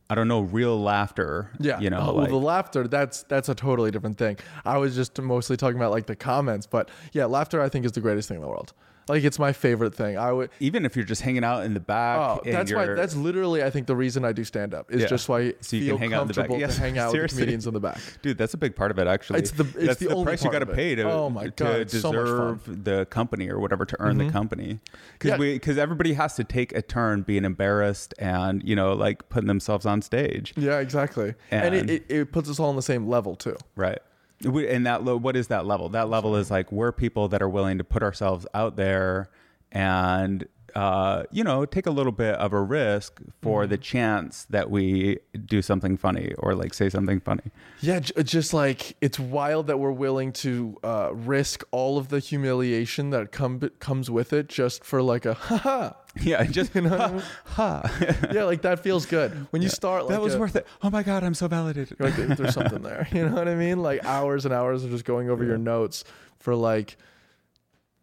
[0.08, 1.50] I don't know, real laughter.
[1.60, 1.80] Yeah.
[1.80, 4.38] you know, Oh, well, the laughter, that's that's a totally different thing.
[4.66, 7.94] I was just mostly talking about like the comments, but yeah, laughter I think is
[7.94, 8.74] the greatest thing in the world.
[9.08, 10.18] Like it's my favorite thing.
[10.18, 12.18] I would even if you're just hanging out in the back.
[12.20, 15.08] Oh, that's why that's literally I think the reason I do stand up is Yeah.
[15.08, 16.36] just why So you can feel hang out in the back.
[16.48, 18.00] comfortable Yes, to hang out with the comedians in the back.
[18.24, 19.06] Dude, that's a big part of it.
[19.08, 21.46] Actually, It's the- it's that's the only price you got to pay to, Oh my
[21.46, 22.12] to God, so.
[22.12, 22.18] Mm-hmm.
[22.18, 24.80] deserve the company or whatever to earn the company.
[25.14, 25.38] Because Yeah.
[25.38, 29.48] we because everybody has to take a turn being embarrassed and you know like putting
[29.48, 31.36] themselves on stage, Yeah, exactly.
[31.52, 33.56] And, And- it, it, it puts us all on the same level too.
[33.76, 34.00] right?
[34.46, 35.90] And that lo- what is that level?
[35.90, 39.30] That level is like we're people that are willing to put ourselves out there
[39.72, 40.48] and.
[40.76, 43.70] Uh, you know, take a little bit of a risk for Mm-hmm.
[43.70, 47.44] the chance that we do something funny or like say something funny.
[47.80, 52.20] Yeah, j- just like it's wild that we're willing to uh, risk all of the
[52.20, 55.94] humiliation that come comes with it just for like a haha.
[56.22, 58.28] Yeah, just You know I ha.
[58.34, 60.04] Yeah, like that feels good when you start.
[60.04, 60.68] Like that was a- worth it.
[60.84, 61.98] Oh my god, I'm so validated.
[62.02, 63.08] Like there's something there.
[63.14, 63.80] You know what I mean?
[63.82, 66.04] Like hours and hours of just going over your notes
[66.40, 66.98] for like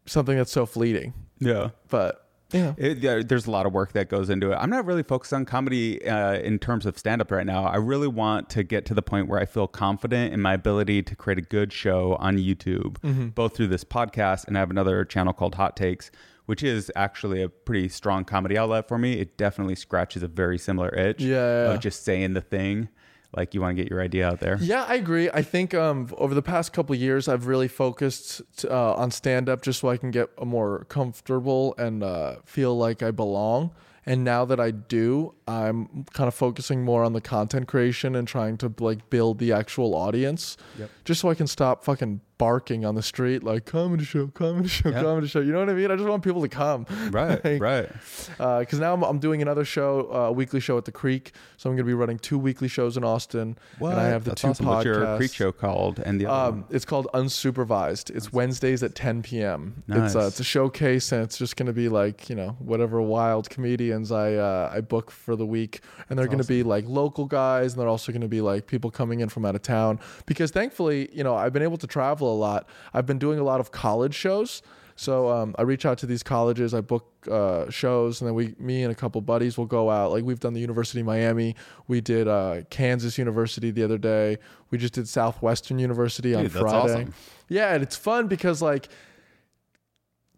[0.06, 1.12] something that's so fleeting.
[1.38, 1.70] yeah.
[1.90, 2.20] But
[2.52, 4.56] yeah, It, there- there's a lot of work that goes into it.
[4.56, 7.64] I'm not really focused on comedy uh, in terms of stand up right now.
[7.64, 11.02] I really want to get to the point where I feel confident in my ability
[11.04, 13.28] to create a good show on YouTube, Mm-hmm.
[13.28, 16.10] both through this podcast and I have another channel called Hot Takes,
[16.46, 19.14] which is actually a pretty strong comedy outlet for me.
[19.20, 21.36] It definitely scratches a very similar itch yeah,
[21.68, 21.72] yeah.
[21.74, 22.88] of just saying the thing.
[23.34, 24.58] Like you want to get your idea out there.
[24.60, 25.30] Yeah, I agree.
[25.30, 29.48] I think um, over the past couple of years, I've really focused uh, on stand
[29.48, 33.70] up just so I can get a more comfortable and uh, feel like I belong.
[34.04, 38.26] And now that I do, I'm kind of focusing more on the content creation and
[38.26, 40.90] trying to like build the actual audience, Yep.
[41.04, 44.88] just so I can stop fucking barking on the street like comedy show, comedy show,
[44.90, 45.00] Yeah.
[45.02, 45.38] comedy show.
[45.38, 45.92] You know what I mean?
[45.92, 46.87] I just want people to come.
[47.12, 47.88] Right, Like, right.
[48.37, 51.33] because now I'm, I'm doing another show, uh, a weekly show at the Creek.
[51.57, 54.31] So I'm going to be running two weekly shows in Austin, and I have the
[54.31, 54.66] That's two awesome.
[54.66, 54.74] podcasts.
[54.74, 56.00] What's your Creek show called?
[56.00, 56.64] And the other Um, one?
[56.70, 58.11] it's called Unsupervised.
[58.11, 59.85] It's Wednesdays at 10 p.m.
[59.88, 60.28] It's uh, Nice.
[60.31, 64.11] it's a showcase, and it's just going to be like you know whatever wild comedians
[64.11, 67.72] I uh, I book for the week, and they're going to be like local guys,
[67.72, 70.00] and they're also going to be like people coming in from out of town.
[70.26, 72.68] Because thankfully, you know, I've been able to travel a lot.
[72.92, 74.62] I've been doing a lot of college shows.
[74.94, 78.54] So um, I reach out to these colleges, I book uh, shows, and then we,
[78.58, 80.12] me and a couple buddies will go out.
[80.12, 81.56] Like we've done the University of Miami,
[81.88, 84.38] we did uh, Kansas University the other day,
[84.70, 86.92] we just did Southwestern University on Dude, that's Friday.
[86.92, 87.14] awesome.
[87.48, 88.88] Yeah, and it's fun because like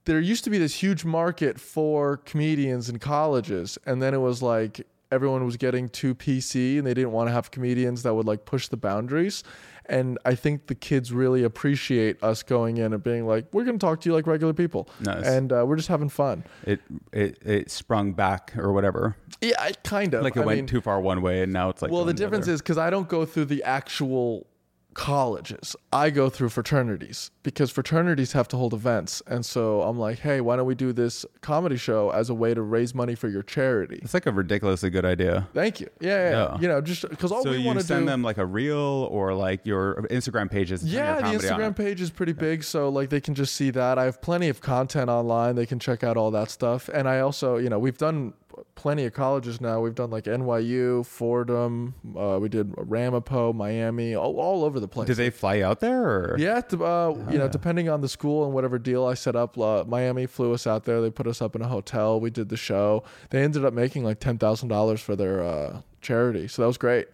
[0.05, 4.41] there used to be this huge market for comedians in colleges, and then it was
[4.41, 8.27] like everyone was getting too PC and they didn't want to have comedians that would
[8.27, 9.43] like push the boundaries.
[9.87, 13.79] And I think the kids really appreciate us going in and being like, "We're going
[13.79, 15.27] to talk to you like regular people," Nice.
[15.27, 16.45] and uh, we're just having fun.
[16.65, 16.81] it
[17.13, 19.15] it it sprung back or whatever.
[19.43, 21.69] Yeah, I kind of Like it I went mean, too far one way, and now
[21.69, 21.91] it's like.
[21.91, 24.47] well, the difference is because I don't go through the actual
[24.95, 25.77] colleges.
[25.93, 29.23] I go through fraternities because fraternities have to hold events.
[29.27, 32.55] And so I'm like, hey, why don't we do this comedy show as a way
[32.55, 34.01] to raise money for your charity?
[34.03, 35.49] it's like a ridiculously good idea.
[35.53, 35.89] Thank you.
[36.01, 36.31] Yeah, yeah.
[36.31, 36.45] yeah.
[36.55, 36.61] Yeah.
[36.61, 38.07] You know, just because all so we want to send do.
[38.07, 40.85] them like a reel or like your Instagram pages.
[40.85, 43.99] yeah, the Instagram page is pretty big, so like they can just see that.
[43.99, 46.89] I have plenty of content online; they can check out all that stuff.
[46.89, 48.35] And I also, you know, we've done
[48.75, 49.81] plenty of colleges now.
[49.81, 55.07] We've done like NYU, Fordham, uh, we did Ramapo, Miami, all, all over the place.
[55.07, 56.03] Did they fly out there?
[56.05, 56.37] Or?
[56.39, 59.85] Yeah, uh, you know, depending on the school and whatever deal I set up, uh,
[59.87, 61.01] Miami flew us out there.
[61.01, 62.21] They put us up in a hotel.
[62.21, 63.05] We did the show.
[63.31, 66.79] They ended up making like ten thousand dollars for their uh, charity, so that was
[66.79, 67.09] great.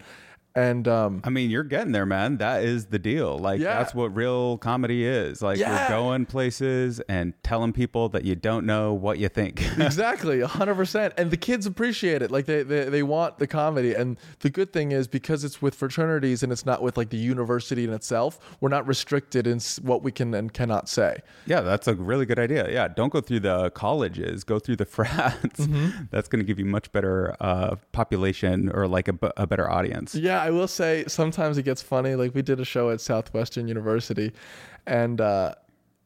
[0.54, 2.38] And um, I mean, you're getting there, man.
[2.38, 3.38] That is the deal.
[3.38, 3.74] Like Yeah.
[3.78, 5.42] that's what real comedy is.
[5.42, 5.88] Like Yeah.
[5.88, 9.62] you're going places and telling people that you don't know what you think.
[9.78, 11.14] exactly, hundred percent.
[11.16, 12.30] And the kids appreciate it.
[12.30, 13.94] Like they, they they want the comedy.
[13.94, 17.16] And the good thing is because it's with fraternities and it's not with like the
[17.16, 21.18] university in itself, we're not restricted in what we can and cannot say.
[21.46, 22.70] yeah, that's a really good idea.
[22.70, 24.42] Yeah, don't go through the colleges.
[24.44, 25.60] Go through the frats.
[25.60, 26.04] Mm-hmm.
[26.10, 30.14] That's going to give you much better uh, population or like a, a better audience.
[30.14, 32.14] Yeah, I will say sometimes it gets funny.
[32.14, 34.32] Like we did a show at Southwestern University,
[34.86, 35.54] and uh,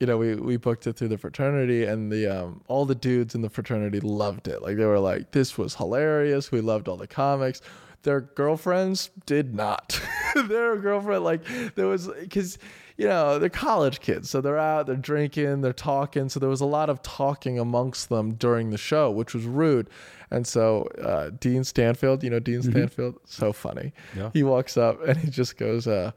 [0.00, 3.34] you know we we booked it through the fraternity, and the um, all the dudes
[3.34, 4.62] in the fraternity loved it.
[4.62, 6.50] Like they were like, "This was hilarious.
[6.50, 7.60] We loved all the comics."
[8.02, 9.98] Their girlfriends did not.
[10.34, 11.42] Their girlfriend like
[11.74, 12.58] there was because
[12.96, 16.28] you know they're college kids, so they're out, they're drinking, they're talking.
[16.28, 19.88] So there was a lot of talking amongst them during the show, which was rude.
[20.30, 23.92] And so uh, Dean Stanfield, you know Dean Stanfield, so funny.
[24.16, 24.30] Yeah.
[24.32, 26.12] He walks up and he just goes, uh,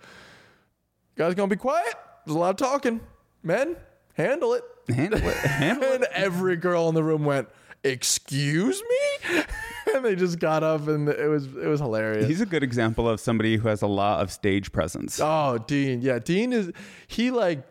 [1.15, 1.95] "You guys gonna be quiet?
[2.25, 3.01] There's a lot of talking.
[3.43, 3.75] Men,
[4.13, 5.35] handle it." Handle it.
[5.35, 5.95] Handle it.
[5.95, 7.49] And every girl in the room went,
[7.83, 9.41] "Excuse me,"
[9.97, 12.27] and they just got up and it was it was hilarious.
[12.27, 15.19] He's a good example of somebody who has a lot of stage presence.
[15.21, 16.01] Oh, Dean.
[16.01, 16.71] Yeah, Dean is
[17.07, 17.63] he like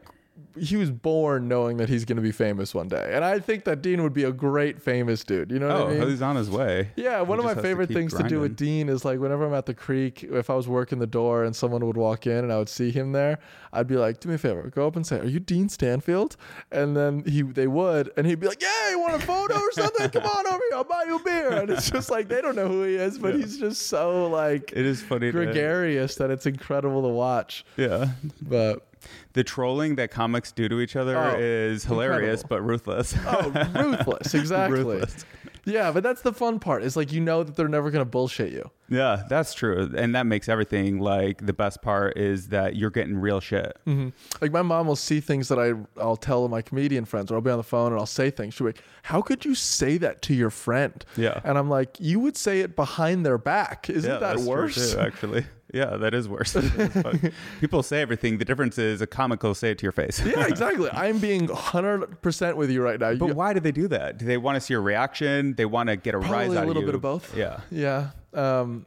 [0.59, 3.11] he was born knowing that he's going to be famous one day.
[3.12, 5.51] And I think that Dean would be a great famous dude.
[5.51, 6.09] You know what Oh, I mean?
[6.09, 6.90] he's on his way.
[6.96, 8.57] Yeah, one He of my to favorite keep things to do with.
[8.57, 11.55] Dean is like whenever I'm at the creek, if I was working the door and
[11.55, 13.38] someone would walk in and I would see him there,
[13.72, 16.37] I'd be like, "Do me a favor, go up and say, "Are you Dean Stanfield?"
[16.72, 19.72] And then he they would, and he'd be like, "Yeah, you want a photo or
[19.72, 20.09] something?
[20.09, 22.57] Come on over here, I'll buy you a beer." And it's just like they don't
[22.57, 25.27] know who he is, but he's just so like It is funny.
[25.27, 27.64] to- gregarious that it's incredible to watch.
[27.77, 28.09] yeah.
[28.40, 28.87] But
[29.35, 32.49] The trolling that comics do to each other Oh, is hilarious incredible.
[32.49, 33.15] but ruthless.
[33.27, 34.79] oh, ruthless, exactly.
[34.81, 35.25] Ruthless.
[35.69, 36.85] Yeah, but that's the fun part.
[36.85, 38.71] Is like you know that they're never gonna bullshit you.
[38.89, 39.93] yeah, that's true.
[39.97, 43.77] And that makes everything like the best part is that you're getting real shit.
[43.85, 44.11] Mm-hmm.
[44.41, 47.41] Like my mom will see things that I I'll tell my comedian friends, or I'll
[47.41, 48.55] be on the phone and I'll say things.
[48.55, 51.41] She'll be like, "How could you say that to your friend?" Yeah.
[51.43, 53.91] and I'm like, "You would say it behind their back.
[53.91, 55.47] Isn't yeah, that worse?" too, actually.
[55.75, 56.57] Yeah, that is worse.
[57.61, 58.39] People say everything.
[58.39, 60.21] The difference is a comic will say it to your face.
[60.25, 60.89] yeah, exactly.
[60.93, 63.15] I'm being 100 percent with you right now.
[63.15, 64.19] But You- why do they do that?
[64.19, 65.55] Do they want to see a reaction?
[65.55, 67.37] They want to get a rise out Probably out a little bit of both.
[67.37, 67.61] Yeah.
[67.71, 68.11] Yeah.
[68.33, 68.87] Um,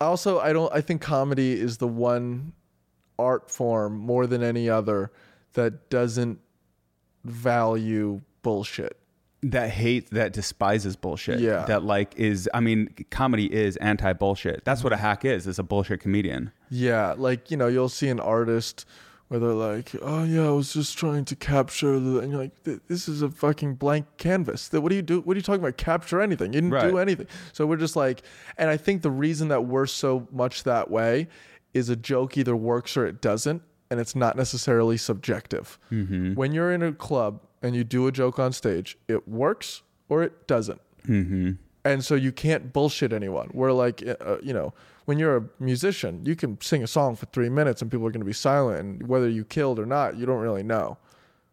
[0.00, 0.72] also, I don't.
[0.74, 2.52] I think comedy is the one
[3.18, 5.10] art form more than any other
[5.54, 6.38] that doesn't
[7.24, 8.97] value bullshit.
[9.42, 11.64] That hate that despises bullshit Yeah.
[11.66, 15.62] that like is i mean comedy is anti-bullshit that's what a hack is is a
[15.62, 18.84] bullshit comedian Yeah, like you know, you'll see an artist
[19.28, 22.64] where they're like, "Oh yeah, I was just trying to capture the," and you're like,
[22.88, 24.70] "This is a fucking blank canvas.
[24.72, 25.20] What do you do?
[25.20, 25.76] What are you talking about?
[25.76, 26.52] Capture anything?
[26.54, 28.22] You didn't do anything." So we're just like,
[28.56, 31.28] and I think the reason that we're so much that way
[31.74, 33.62] is a joke either works or it doesn't.
[33.90, 35.78] and it's not necessarily subjective.
[35.90, 36.34] Mm-hmm.
[36.34, 40.22] When you're in a club and you do a joke on stage, it works or
[40.22, 40.80] it doesn't.
[41.06, 41.52] Mm-hmm.
[41.84, 43.48] And so you can't bullshit anyone.
[43.52, 44.74] Where like uh, you know,
[45.06, 48.10] when you're a musician, you can sing a song for 3 minutes and people are
[48.10, 50.98] going to be silent and whether you killed or not, you don't really know.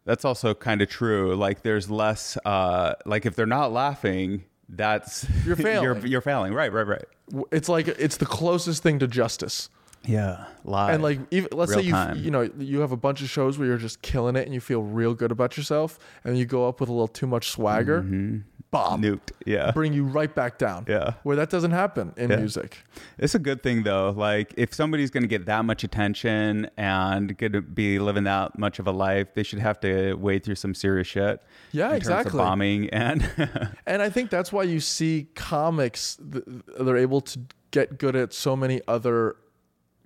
[0.04, 1.34] That's also kind of true.
[1.34, 5.82] Like there's less uh like if they're not laughing, that's You're failing.
[5.84, 6.52] you're, you're failing.
[6.52, 7.04] Right, right, right.
[7.50, 9.68] It's like it's the closest thing to justice.
[10.06, 10.44] Yeah.
[10.64, 10.94] Live.
[10.94, 12.16] And like, even, let's Real say you time.
[12.18, 14.60] you know you have a bunch of shows where you're just killing it and you
[14.60, 18.02] feel real good about yourself, and you go up with a little too much swagger,
[18.02, 18.38] mm-hmm.
[18.72, 19.30] bomb, nuked.
[19.44, 19.70] Yeah.
[19.70, 20.84] bring you right back down.
[20.88, 21.14] Yeah.
[21.22, 22.36] Where that doesn't happen in Yeah.
[22.36, 22.78] music.
[23.18, 24.10] It's a good thing though.
[24.10, 28.58] Like if somebody's going to get that much attention and going to be living that
[28.58, 31.40] much of a life, they should have to wade through some serious shit.
[31.70, 32.38] Yeah, in terms of exactly.
[32.38, 33.22] bombing and
[33.86, 36.44] And I think that's why you see comics th-
[36.80, 37.38] they're able to
[37.70, 39.36] get good at so many other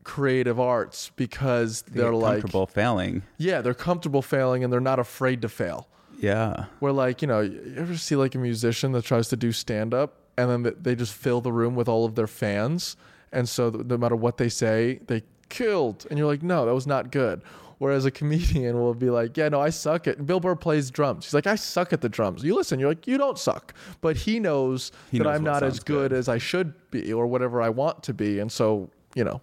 [0.04, 3.22] creative arts because they they're like comfortable failing.
[3.38, 5.86] yeah, they're comfortable failing and they're not afraid to fail.
[6.18, 6.66] Yeah.
[6.80, 9.94] where like you know you ever see like a musician that tries to do stand
[9.94, 12.96] up and then they just fill the room with all of their fans
[13.32, 16.86] and so no matter what they say they killed and you're like no that was
[16.86, 17.40] not good
[17.78, 21.24] whereas a comedian will be like yeah no i suck at bill burr plays drums
[21.24, 23.72] he's like i suck at the drums you listen you're like you don't suck
[24.02, 26.12] but he knows He that knows i'm not as good, good.
[26.12, 29.40] as i should be or whatever i want to be and so you know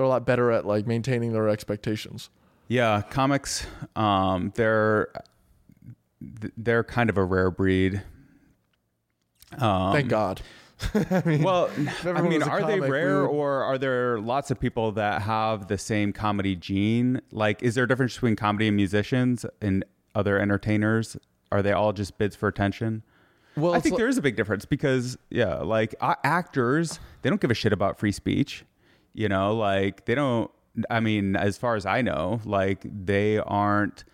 [0.00, 2.30] they're a lot better at like maintaining their expectations
[2.68, 5.08] Yeah, comics um they're
[6.56, 8.02] they're kind of a rare breed.
[9.58, 10.40] Um, thank god
[10.94, 11.68] I mean, Well,
[12.06, 15.76] I mean, are they comic, rare or are there lots of people that have the
[15.76, 17.20] same comedy gene?
[17.30, 19.84] Like, is there a difference between comedy and musicians and
[20.14, 21.18] other entertainers?
[21.52, 23.02] Are they all just bids for attention?
[23.56, 27.28] well I think li- there is a big difference because, yeah, like uh, actors, they
[27.28, 28.64] don't give a shit about free speech.
[29.12, 30.50] You know, like they don't,
[30.88, 34.04] I mean, as far as I know, like they aren't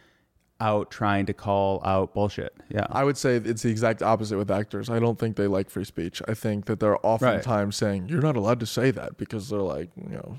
[0.59, 2.55] out trying to call out bullshit.
[2.70, 2.86] Yeah.
[2.90, 4.88] I would say it's the exact opposite with actors.
[4.88, 6.22] I don't think they like free speech.
[6.26, 9.90] I think that they're oftentimes saying you're not allowed to say that because they're like,
[9.97, 10.38] you know,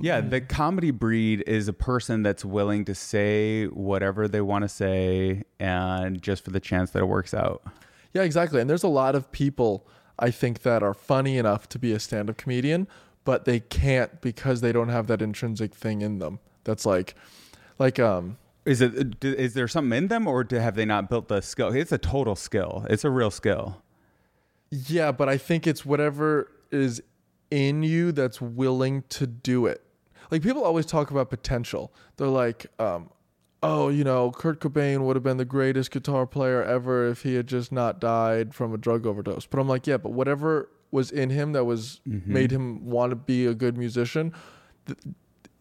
[0.00, 4.68] Yeah, the comedy breed is a person that's willing to say whatever they want to
[4.70, 7.62] say and just for the chance that it works out.
[8.14, 8.62] yeah, exactly.
[8.62, 9.86] And there's a lot of people
[10.18, 12.88] I think that are funny enough to be a stand-up comedian,
[13.24, 16.40] but they can't because they don't have that intrinsic thing in them.
[16.64, 17.14] That's like,
[17.78, 21.28] like um, Is it is there something in them or do, have they not built
[21.28, 21.74] the skill?
[21.74, 22.86] It's a total skill.
[22.88, 23.82] It's a real skill.
[24.70, 27.02] Yeah, but I think it's whatever is
[27.50, 29.82] in you that's willing to do it.
[30.30, 31.92] Like people always talk about potential.
[32.16, 33.10] They're like, um,
[33.62, 37.34] oh, you know, Kurt Cobain would have been the greatest guitar player ever if he
[37.34, 39.44] had just not died from a drug overdose.
[39.44, 42.32] But I'm like, yeah, but whatever was in him that was mm-hmm.
[42.32, 44.32] made him want to be a good musician,
[44.86, 44.98] th-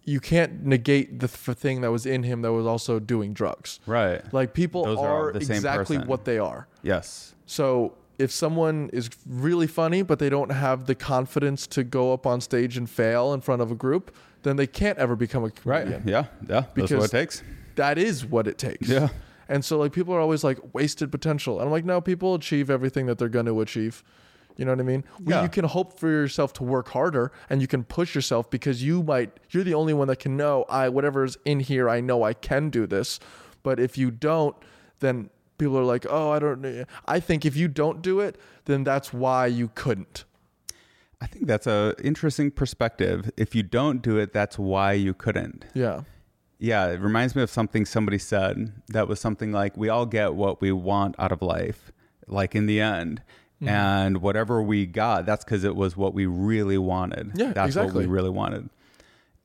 [0.03, 3.79] you can't negate the th- thing that was in him that was also doing drugs.
[3.85, 4.21] Right.
[4.33, 6.09] Like people Those are are the exactly person.
[6.09, 6.67] what they are.
[6.83, 7.33] Yes.
[7.45, 12.27] So if someone is really funny, but they don't have the confidence to go up
[12.27, 15.51] on stage and fail in front of a group, then they can't ever become a
[15.51, 16.01] comedian.
[16.01, 16.07] Right.
[16.07, 16.25] Yeah.
[16.47, 16.65] Yeah.
[16.75, 17.41] That's what it takes.
[17.75, 18.89] That is what it takes.
[18.89, 19.09] Yeah.
[19.47, 21.59] And so like people are always like wasted potential.
[21.59, 24.03] And I'm like, no, people achieve everything that they're going to achieve.
[24.57, 25.03] You know what I mean?
[25.25, 25.43] Yeah.
[25.43, 29.03] You can hope for yourself to work harder and you can push yourself because you
[29.03, 32.33] might you're the only one that can know I whatever's in here I know I
[32.33, 33.19] can do this.
[33.63, 34.55] But if you don't,
[34.99, 38.37] then people are like, "Oh, I don't know." I think if you don't do it,
[38.65, 40.25] then that's why you couldn't."
[41.21, 43.29] I think that's a interesting perspective.
[43.37, 45.65] If you don't do it, that's why you couldn't.
[45.75, 46.01] Yeah.
[46.57, 50.35] Yeah, it reminds me of something somebody said that was something like we all get
[50.35, 51.91] what we want out of life,
[52.27, 53.21] like in the end.
[53.61, 53.69] Mm-hmm.
[53.69, 57.31] And whatever we got, that's because it was what we really wanted.
[57.35, 58.07] Yeah, that's what exactly.
[58.07, 58.69] we really wanted.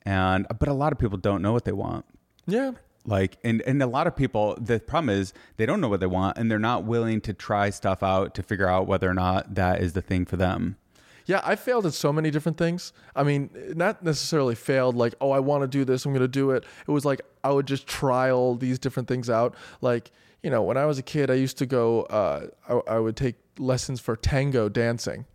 [0.07, 2.07] And but a lot of people don't know what they want.
[2.47, 2.73] Yeah.
[3.05, 6.07] Like and, and a lot of people the problem is they don't know what they
[6.07, 9.55] want and they're not willing to try stuff out to figure out whether or not
[9.55, 10.77] that is the thing for them.
[11.27, 12.93] Yeah, I failed at so many different things.
[13.17, 16.29] I mean, not necessarily failed like, oh, I want to do this, I'm going to
[16.29, 16.65] do it.
[16.87, 19.57] It was like I would just try all these different things out.
[19.81, 20.13] Like,
[20.43, 23.17] you know, when I was a kid, I used to go, uh, I, I would
[23.17, 25.27] take lessons for tango dancing.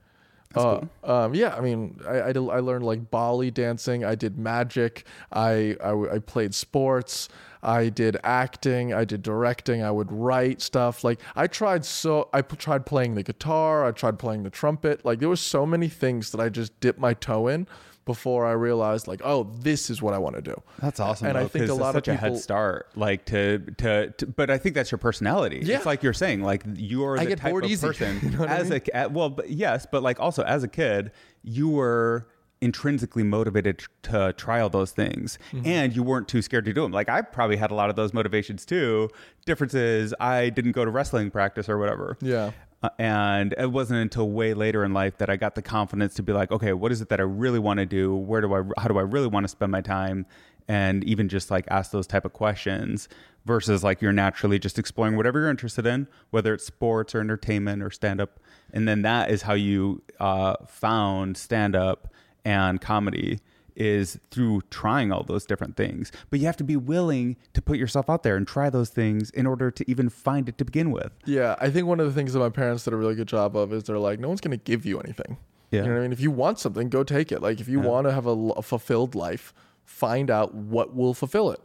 [0.54, 4.04] Uh, um, yeah, I mean, I, I, I learned like Bali dancing.
[4.04, 5.06] I did magic.
[5.32, 7.30] I, I, I played sports.
[7.64, 8.94] I did acting.
[8.94, 9.84] I did directing.
[9.84, 11.04] I would write stuff.
[11.04, 13.86] Like I tried so I p- tried playing the guitar.
[13.86, 15.06] I tried playing the trumpet.
[15.06, 17.68] Like there was so many things that I just dipped my toe in
[18.06, 20.62] before I realized like, oh, this is what I want to do.
[20.80, 21.28] That's awesome.
[21.28, 24.50] And I think a lot of such a head start, like to, to to, but
[24.50, 25.62] I think that's your personality.
[25.64, 25.78] Yeah.
[25.78, 27.88] It's like you're saying, like you're I the type of easy.
[27.92, 30.68] person You know what I as a well, but yes, but like also as a
[30.68, 31.12] kid,
[31.44, 32.28] you were
[32.62, 35.66] intrinsically motivated to try all those things mm-hmm.
[35.66, 37.96] and you weren't too scared to do them like i probably had a lot of
[37.96, 39.10] those motivations too
[39.48, 42.52] difference is i didn't go to wrestling practice or whatever Yeah.
[42.84, 46.24] Uh, and it wasn't until way later in life that I got the confidence to
[46.24, 48.16] be like, okay, what is it that I really want to do?
[48.16, 50.26] Where do I, how do I really want to spend my time?
[50.68, 53.10] And even just like ask those type of questions
[53.46, 57.84] versus like you're naturally just exploring whatever you're interested in, whether it's sports or entertainment
[57.84, 58.40] or stand up.
[58.72, 62.14] And then that is how you uh, found stand up
[62.46, 63.40] and comedy
[63.76, 66.12] is through trying all those different things.
[66.30, 69.30] But you have to be willing to put yourself out there and try those things
[69.32, 71.12] in order to even find it to begin with.
[71.26, 73.56] Yeah, I think one of the things that my parents did a really good job
[73.56, 75.38] of is they're like, no one's going to give you anything.
[75.72, 75.82] Yeah.
[75.82, 76.12] You know what I mean?
[76.12, 77.42] If you want something, go take it.
[77.42, 77.88] Like if you Yeah.
[77.88, 79.54] want to have a fulfilled life,
[79.86, 81.62] find out what will fulfill it.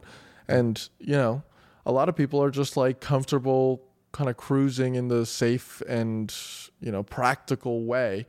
[0.47, 1.43] And, you know,
[1.85, 3.81] a lot of people are just like comfortable
[4.13, 6.33] kind of cruising in the safe and,
[6.79, 8.25] you know, practical way,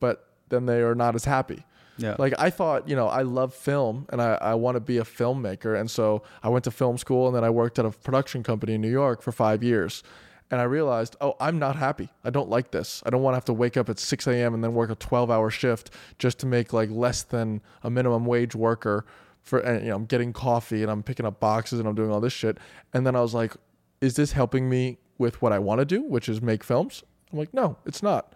[0.00, 1.64] but then they are not as happy.
[2.00, 2.16] Yeah.
[2.18, 5.04] Like I thought, you know, I love film and I, I want to be a
[5.04, 5.78] filmmaker.
[5.78, 8.74] And so I went to film school and then I worked at a production company
[8.74, 10.02] in New York for five years.
[10.50, 12.08] And I realized, oh, I'm not happy.
[12.24, 13.02] I don't like this.
[13.06, 14.52] I don't want to have to wake up at 6 a.m.
[14.54, 18.24] and then work a 12 hour shift just to make like less than a minimum
[18.24, 19.04] wage worker
[19.42, 22.10] for, and, you know, I'm getting coffee and I'm picking up boxes and I'm doing
[22.10, 22.58] all this shit.
[22.92, 23.54] And then I was like,
[24.00, 27.04] is this helping me with what I want to do, which is make films?
[27.32, 28.34] I'm like, no, it's not.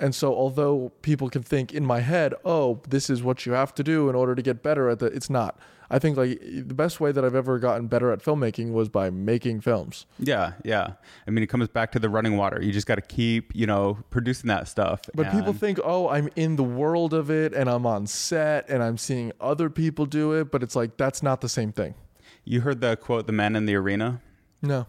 [0.00, 3.74] And so, although people can think in my head, oh, this is what you have
[3.74, 5.58] to do in order to get better at it, it's not.
[5.92, 9.10] I think like the best way that I've ever gotten better at filmmaking was by
[9.10, 10.06] making films.
[10.20, 10.92] Yeah, yeah.
[11.26, 12.62] I mean, it comes back to the running water.
[12.62, 15.00] You just got to keep, you know, producing that stuff.
[15.14, 18.82] But people think, oh, I'm in the world of it and I'm on set and
[18.84, 20.52] I'm seeing other people do it.
[20.52, 21.94] But it's like, that's not the same thing.
[22.44, 24.20] you heard the quote, "The man in the arena."
[24.62, 24.86] No.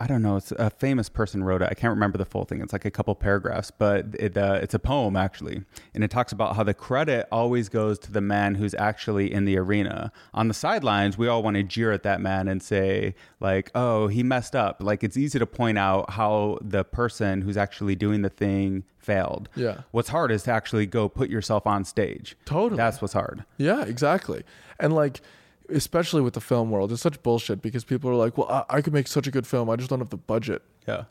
[0.00, 0.36] I don't know.
[0.36, 1.68] It's a famous person wrote it.
[1.70, 2.60] I can't remember the full thing.
[2.60, 6.30] It's like a couple paragraphs, but it, uh, it's a poem actually, and it talks
[6.30, 10.12] about how the credit always goes to the man who's actually in the arena.
[10.34, 14.06] On the sidelines, we all want to jeer at that man and say like, "Oh,
[14.06, 18.22] he messed up." Like it's easy to point out how the person who's actually doing
[18.22, 19.48] the thing failed.
[19.56, 19.80] Yeah.
[19.90, 22.36] What's hard is to actually go put yourself on stage.
[22.44, 22.76] Totally.
[22.76, 23.44] That's what's hard.
[23.56, 24.44] Yeah, exactly.
[24.78, 25.22] And like,
[25.68, 28.80] especially with the film world, it's such bullshit because people are like, well, I, I
[28.82, 29.68] could make such a good film.
[29.70, 30.62] I just don't have the budget.
[30.86, 31.04] Yeah.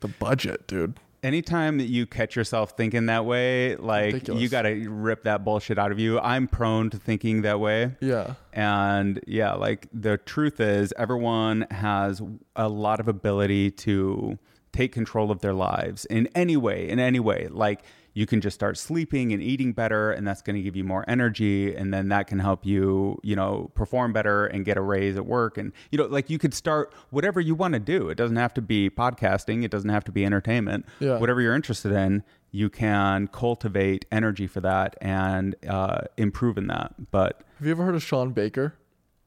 [0.00, 0.98] The budget, dude.
[1.22, 4.42] anytime that you catch yourself thinking that way, like Ridiculous.
[4.42, 6.20] you got to rip that bullshit out of you.
[6.20, 7.92] I'm prone to thinking that way.
[8.00, 8.34] Yeah.
[8.52, 12.20] And yeah, like the truth is, everyone has
[12.54, 14.38] a lot of ability to
[14.72, 17.48] take control of their lives in any way, in any way.
[17.50, 17.82] Like
[18.14, 21.04] you can just start sleeping and eating better, and that's going to give you more
[21.08, 21.74] energy.
[21.74, 25.26] And then that can help you, you know, perform better and get a raise at
[25.26, 25.58] work.
[25.58, 28.08] And, you know, like you could start whatever you want to do.
[28.08, 30.86] It doesn't have to be podcasting, it doesn't have to be entertainment.
[31.00, 31.18] Yeah.
[31.18, 37.10] Whatever you're interested in, you can cultivate energy for that and uh, improve in that.
[37.10, 38.74] But Have you ever heard of Sean Baker?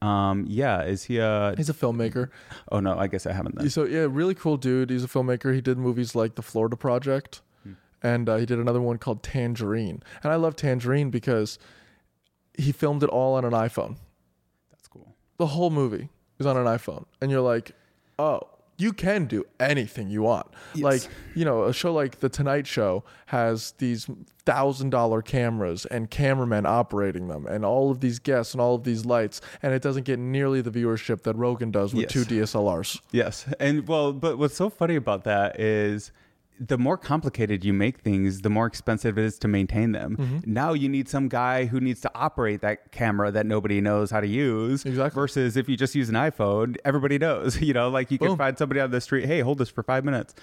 [0.00, 1.54] um, yeah, is he a?
[1.56, 2.30] He's a filmmaker.
[2.70, 3.68] Oh no, I guess I haven't then.
[3.68, 4.90] So yeah, really cool dude.
[4.90, 5.54] He's a filmmaker.
[5.54, 7.42] He did movies like The Florida Project,
[8.02, 10.02] and uh, he did another one called Tangerine.
[10.22, 11.58] And I love Tangerine because
[12.56, 13.96] he filmed it all on an iPhone.
[14.70, 15.14] That's cool.
[15.36, 17.72] The whole movie is on an iPhone, and you're like,
[18.18, 18.40] oh,
[18.80, 20.46] you can do anything you want.
[20.74, 20.84] Yes.
[20.84, 21.02] Like
[21.34, 24.08] you know, a show like The Tonight Show has these
[24.44, 28.84] thousand dollar cameras and cameramen operating them, and all of these guests and all of
[28.84, 32.12] these lights, and it doesn't get nearly the viewership that Rogan does with Yes.
[32.12, 33.00] two DSLRs.
[33.10, 36.12] Yes, and well, but what's so funny about that is
[36.60, 40.16] the more complicated you make things, the more expensive it is to maintain them.
[40.16, 40.52] Mm-hmm.
[40.52, 44.20] Now you need some guy who needs to operate that camera that nobody knows how
[44.20, 44.84] to use.
[44.84, 45.14] Exactly.
[45.14, 47.58] Versus if you just use an iPhone, everybody knows.
[47.68, 50.02] You know, like you can find somebody on the street, hey, hold this for five
[50.02, 50.34] minutes.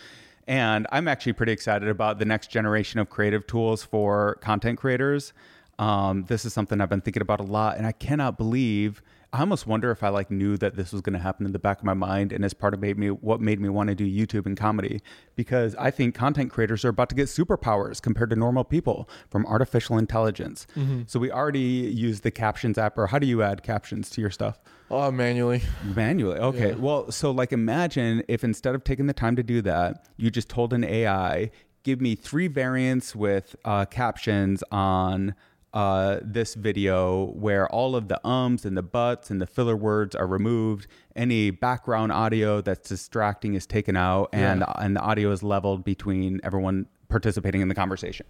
[0.48, 5.34] And I'm actually pretty excited about the next generation of creative tools for content creators.
[5.78, 9.02] Um, this is something I've been thinking about a lot, and I cannot believe.
[9.34, 11.60] I almost wonder if I like knew that this was going to happen in the
[11.60, 13.96] back of my mind, and as part of made me what made me want to
[13.96, 15.02] do YouTube and comedy,
[15.36, 19.46] because I think content creators are about to get superpowers compared to normal people from
[19.46, 20.66] artificial intelligence.
[21.08, 24.32] So we already use the captions app, or how do you add captions to your
[24.32, 24.60] stuff?
[24.90, 25.64] Oh, manually.
[25.84, 26.38] Manually.
[26.38, 26.70] Okay.
[26.70, 26.76] Yeah.
[26.76, 30.48] Well, so like imagine if instead of taking the time to do that, you just
[30.48, 31.52] told an AI,
[31.84, 35.36] give me three variants with uh, captions on
[35.76, 40.16] uh, this video where all of the ums and the buts and the filler words
[40.16, 40.88] are removed.
[41.16, 44.74] Any background audio that's distracting is taken out, and Yeah.
[44.78, 48.26] and the audio is leveled between everyone participating in the conversation.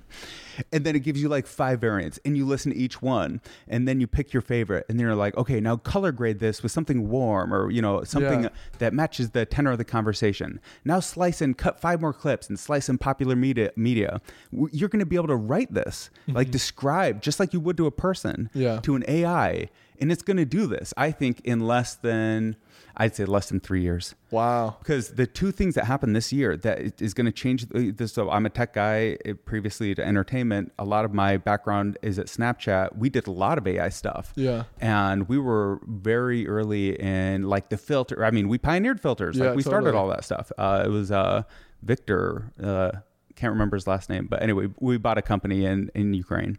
[0.71, 3.87] And then it gives you like five variants and you listen to each one and
[3.87, 6.71] then you pick your favorite and then you're like, okay, now color grade this with
[6.71, 8.49] something warm or, you know, something Yeah.
[8.79, 10.59] that matches the tenor of the conversation.
[10.83, 13.71] Now slice and cut five more clips and slice in popular media.
[13.75, 14.21] media.
[14.51, 17.85] You're going to be able to write this, like describe just like you would to
[17.85, 18.61] a person, Mm-hmm.
[18.61, 18.79] Yeah.
[18.81, 19.69] to an AI.
[20.01, 22.57] And it's going to do this, I think, in less than,
[22.97, 24.15] I'd say less than three years.
[24.31, 24.75] Wow.
[24.79, 28.29] because the two things that happened this year that is going to change this so
[28.29, 30.73] i'm a tech guy eh, previously to entertainment.
[30.77, 32.97] A lot of my background is at snapchat.
[32.97, 34.33] We did a lot of ai stuff.
[34.35, 34.63] Yeah.
[34.81, 39.37] and we were very early in like the filter i mean we pioneered filters.
[39.37, 40.51] Yeah, like we started all that stuff.
[40.57, 41.43] Uh, it was uh,
[41.83, 42.91] victor uh,
[43.35, 46.57] can't remember his last name but anyway we bought a company in in ukraine.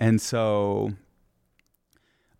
[0.00, 0.92] And so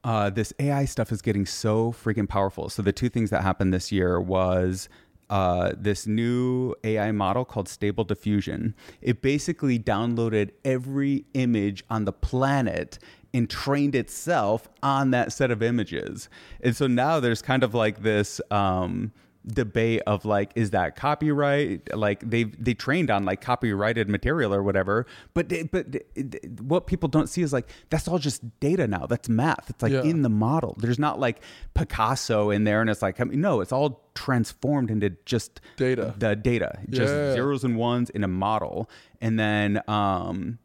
[0.05, 2.69] uh, this AI stuff is getting so freaking powerful.
[2.69, 4.89] So the two things that happened this year was
[5.31, 8.75] uh, this new AI model called Stable Diffusion.
[9.01, 12.99] It basically downloaded every image on the planet
[13.33, 16.29] and trained itself on that set of images.
[16.61, 18.41] And so now there's kind of like this.
[18.51, 19.13] Um,
[19.47, 24.63] debate of like is that copyright like they've they trained on like copyrighted material or
[24.63, 28.87] whatever but they- but it- what people don't see is like that's all just data
[28.87, 30.03] now that's math it's like Yeah.
[30.05, 31.41] in the model there's not like
[31.75, 36.15] picasso in there and it's like I mean, no it's all transformed into just Data.
[36.19, 37.33] the data just Yeah.
[37.33, 38.89] zeros and ones in a model
[39.21, 40.59] and then um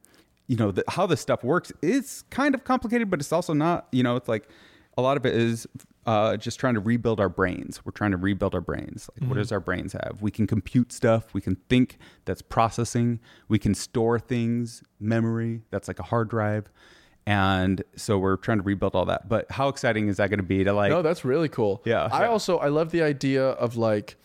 [0.48, 3.88] you know the, how this stuff works is kind of complicated but it's also not
[3.92, 4.48] you know it's like
[4.98, 5.66] a lot of it is
[6.08, 7.82] uh, just trying to rebuild our brains.
[7.84, 9.10] We're trying to rebuild our brains.
[9.20, 10.20] Like what does our brains have?
[10.22, 11.34] We can compute stuff.
[11.34, 13.20] We can think that's processing.
[13.50, 16.72] We can store things memory that's like a hard drive.
[17.26, 19.28] And so we're trying to rebuild all that.
[19.28, 21.82] But how exciting is that going to be to like no, that's really cool.
[21.84, 22.30] Yeah, I yeah.
[22.30, 24.16] also I love the idea of like,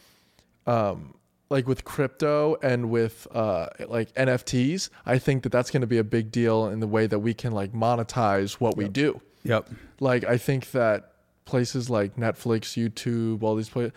[0.69, 1.17] um,
[1.51, 4.89] like with crypto and with uh like NFTs.
[5.05, 7.35] I think that that's going to be a big deal in the way that we
[7.35, 9.21] can like monetize what we do.
[9.43, 9.69] yep.
[9.99, 11.12] Like I think that
[11.45, 13.93] places like Netflix, YouTube, all these places.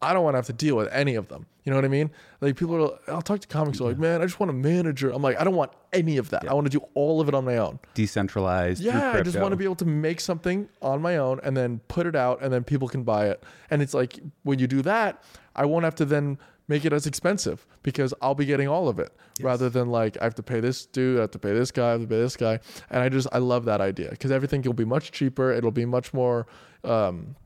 [0.00, 1.46] I don't want to have to deal with any of them.
[1.64, 2.10] You know what I mean?
[2.40, 5.10] Like people are, I'll talk to comics are like, man, I just want a manager.
[5.10, 6.48] I'm like, I don't want any of that.
[6.48, 7.78] I want to do all of it on my own.
[7.94, 11.56] decentralized Yeah, I just want to be able to make something on my own and
[11.56, 13.44] then put it out and then people can buy it.
[13.70, 15.22] And it's like when you do that,
[15.54, 16.38] I won't have to then
[16.68, 20.24] make it as expensive because I'll be getting all of it rather than like I
[20.24, 22.20] have to pay this dude, I have to pay this guy, I have to pay
[22.20, 22.60] this guy.
[22.90, 25.50] And I just I love that idea because everything will be much cheaper.
[25.52, 26.46] It'll be much more
[26.84, 27.36] um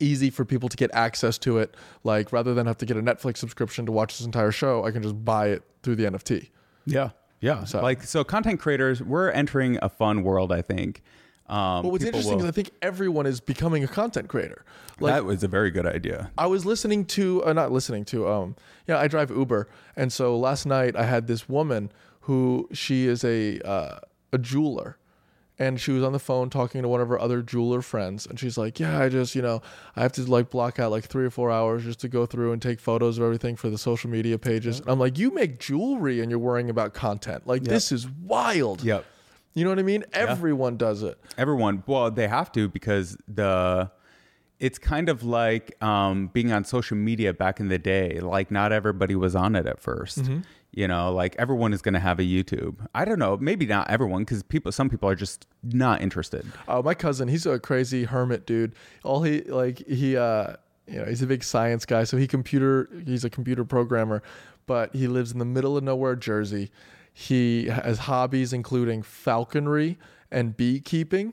[0.00, 3.02] easy for people to get access to it like rather than have to get a
[3.02, 6.50] Netflix subscription to watch this entire show, I can just buy it through the NFT.
[6.84, 7.10] Yeah.
[7.40, 7.64] Yeah.
[7.64, 11.02] So- like so content creators, we're entering a fun world, I think.
[11.48, 14.64] Um But what's interesting will- is I think everyone is becoming a content creator.
[15.00, 16.30] Like that was a very good idea.
[16.36, 20.36] I was listening to, uh, not listening to, um, yeah, I drive Uber, and so
[20.36, 21.90] last night I had this woman
[22.22, 23.98] who she is a uh,
[24.32, 24.98] a jeweler,
[25.58, 28.38] and she was on the phone talking to one of her other jeweler friends, and
[28.38, 29.62] she's like, "Yeah, I just, you know,
[29.96, 32.52] I have to like block out like three or four hours just to go through
[32.52, 35.58] and take photos of everything for the social media pages." And I'm like, "You make
[35.60, 37.46] jewelry and you're worrying about content?
[37.46, 39.04] Like this is wild." Yep.
[39.58, 40.04] You know what I mean?
[40.12, 41.18] Everyone does it.
[41.36, 43.90] Everyone, well, they have to because the
[44.60, 48.20] it's kind of like um, being on social media back in the day.
[48.20, 50.38] Like not everybody was on it at 1st Mm-hmm.
[50.70, 52.76] You know, like everyone is going to have a YouTube.
[52.94, 56.44] I don't know, maybe not everyone because people, some people are just not interested.
[56.68, 58.74] Oh, my cousin, he's a crazy hermit dude.
[59.02, 60.56] All he like he uh
[60.86, 64.22] you know, he's a big science guy, so he computer he's a computer programmer,
[64.66, 66.70] but he lives in the middle of nowhere, Jersey.
[67.20, 69.98] He has hobbies including falconry
[70.30, 71.32] and beekeeping.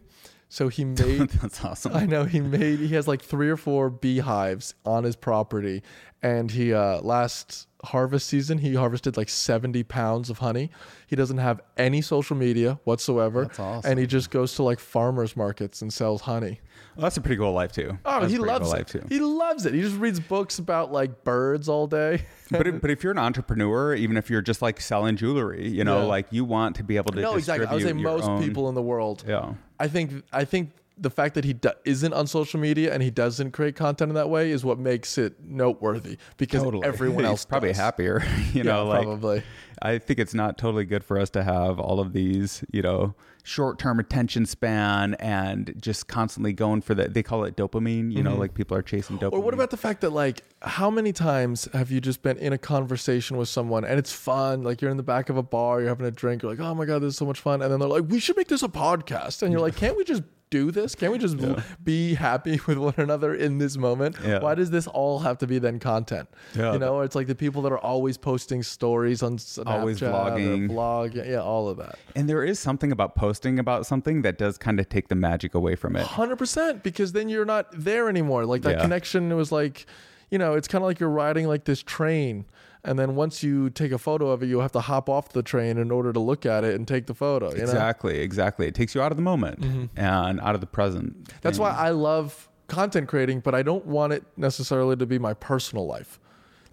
[0.49, 1.93] So he made That's awesome.
[1.93, 5.83] I know he made he has like three or four beehives on his property
[6.23, 10.71] and he uh last harvest season he harvested like 70 pounds of honey.
[11.05, 13.43] He doesn't have any social media whatsoever.
[13.43, 13.91] That's awesome.
[13.91, 16.61] And he just goes to like farmers markets and sells honey.
[16.95, 17.97] Well, that's a pretty cool life too.
[18.05, 18.77] Oh, That's he loves cool it.
[18.77, 19.05] life too.
[19.09, 19.73] He loves it.
[19.73, 22.23] He just reads books about like birds all day.
[22.51, 25.83] but if, but if you're an entrepreneur, even if you're just like selling jewelry, you
[25.83, 26.05] know, Yeah.
[26.05, 27.67] like you want to be able to no, exactly.
[27.67, 29.23] I would say most own- people in the world.
[29.27, 29.53] Yeah.
[29.79, 33.11] I think I think the fact that he do- isn't on social media and he
[33.11, 36.87] doesn't create content in that way is what makes it noteworthy because Totally.
[36.87, 37.77] everyone else probably does.
[37.77, 38.23] happier.
[38.53, 39.43] You Yeah, know, like probably.
[39.81, 43.13] I think it's not totally good for us to have all of these, you know,
[43.45, 47.07] short-term attention span and just constantly going for the.
[47.07, 48.11] They call it dopamine.
[48.11, 48.39] You know, mm-hmm.
[48.39, 49.33] like people are chasing dopamine.
[49.33, 52.51] Or what about the fact that like how many times have you just been in
[52.53, 55.79] a conversation with someone and it's fun, like you're in the back of a bar,
[55.79, 57.71] you're having a drink, you're like, "Oh my god, this is so much fun." And
[57.71, 60.23] then they're like, "We should make this a podcast." And you're like, "Can't we just
[60.49, 60.95] do this?
[60.95, 61.61] Can't we just Yeah.
[61.83, 64.15] be happy with one another in this moment?
[64.23, 64.39] Yeah.
[64.39, 66.29] Why does this all have to be then content?
[66.55, 66.73] Yeah.
[66.73, 70.69] You know, it's like the people that are always posting stories on Snapchat, Always vlogging.
[70.69, 71.97] vlog, yeah, all of that.
[72.15, 75.55] And there is something about posting about something that does kind of take the magic
[75.55, 76.03] away from it.
[76.05, 78.45] Hundred percent, because then you're not there anymore.
[78.45, 79.85] Like that connection was like,
[80.29, 82.45] you know, it's kind of like you're riding like this train,
[82.85, 85.43] and then once you take a photo of it, you have to hop off the
[85.43, 87.49] train in order to look at it and take the photo.
[87.51, 88.67] You know, Exactly, exactly.
[88.67, 91.23] It takes you out of the moment and out of the present.
[91.23, 91.37] Mm-hmm.
[91.41, 95.33] that's why I love content creating, but I don't want it necessarily to be my
[95.33, 96.19] personal life.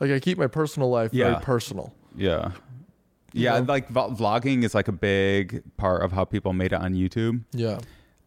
[0.01, 1.31] Like I keep my personal life Yeah.
[1.33, 1.95] very personal.
[2.15, 2.53] Yeah.
[3.35, 3.65] Yeah, know?
[3.67, 7.45] like vlogging is like a big part of how people made it on YouTube.
[7.53, 7.79] Yeah,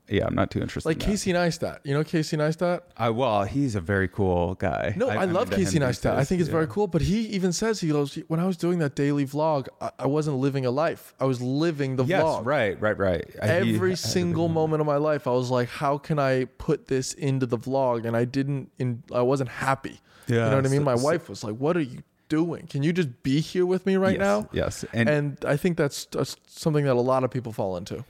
[0.07, 0.87] Yeah, I'm not too interested.
[0.87, 1.05] like in that.
[1.05, 1.79] Casey Neistat.
[1.83, 2.81] You know Casey Neistat?
[2.95, 4.93] I well, he's a very cool guy.
[4.95, 6.15] No, I, I'm love into him Casey Neistat.
[6.15, 6.87] I think it's very cool.
[6.87, 10.07] But he even says he goes when I was doing that daily vlog, I, I
[10.07, 11.13] wasn't living a life.
[11.19, 12.45] I was living the Yes, vlog.
[12.45, 13.25] right, right, right.
[13.41, 16.87] I- he- Every single moment of my life, I was like, "How can I put
[16.87, 18.71] this into the vlog?" And I didn't.
[18.77, 19.99] In I wasn't happy.
[20.27, 20.83] Yeah, you know what I mean.
[20.83, 22.67] My so- wife was like, "What are you doing?
[22.67, 25.77] Can you just be here with me right yes, now?" Yes, and, And I think
[25.77, 28.03] that's, that's something that a lot of people fall into.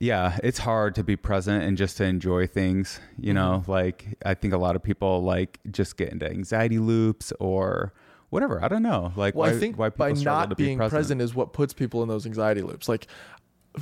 [0.00, 3.00] Yeah, it's hard to be present and just to enjoy things.
[3.18, 3.70] You know, Mm-hmm.
[3.70, 7.92] like I think a lot of people like just get into anxiety loops or
[8.30, 8.62] whatever.
[8.62, 9.12] I don't know.
[9.16, 11.22] Like Well, why, I think why by people struggle to not be being present.
[11.22, 12.88] is what puts people in those anxiety loops.
[12.88, 13.06] Like